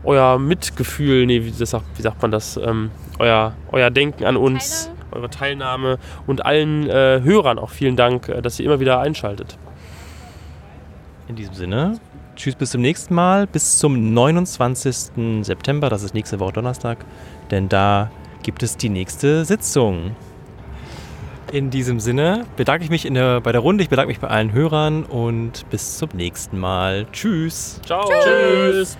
[0.03, 2.57] euer Mitgefühl, nee, wie, sagt, wie sagt man das?
[2.57, 5.11] Ähm, euer, euer Denken an uns, Teilnahme.
[5.11, 9.57] eure Teilnahme und allen äh, Hörern auch vielen Dank, äh, dass ihr immer wieder einschaltet.
[11.28, 11.99] In diesem Sinne,
[12.36, 15.45] tschüss bis zum nächsten Mal, bis zum 29.
[15.45, 17.05] September, das ist nächste Woche Donnerstag,
[17.51, 18.11] denn da
[18.41, 20.16] gibt es die nächste Sitzung.
[21.54, 24.54] In diesem Sinne bedanke ich mich der, bei der Runde, ich bedanke mich bei allen
[24.54, 27.06] Hörern und bis zum nächsten Mal.
[27.12, 27.80] Tschüss.
[27.86, 28.10] Ciao.
[28.10, 28.26] Tschüss.
[28.26, 28.97] Tschüss.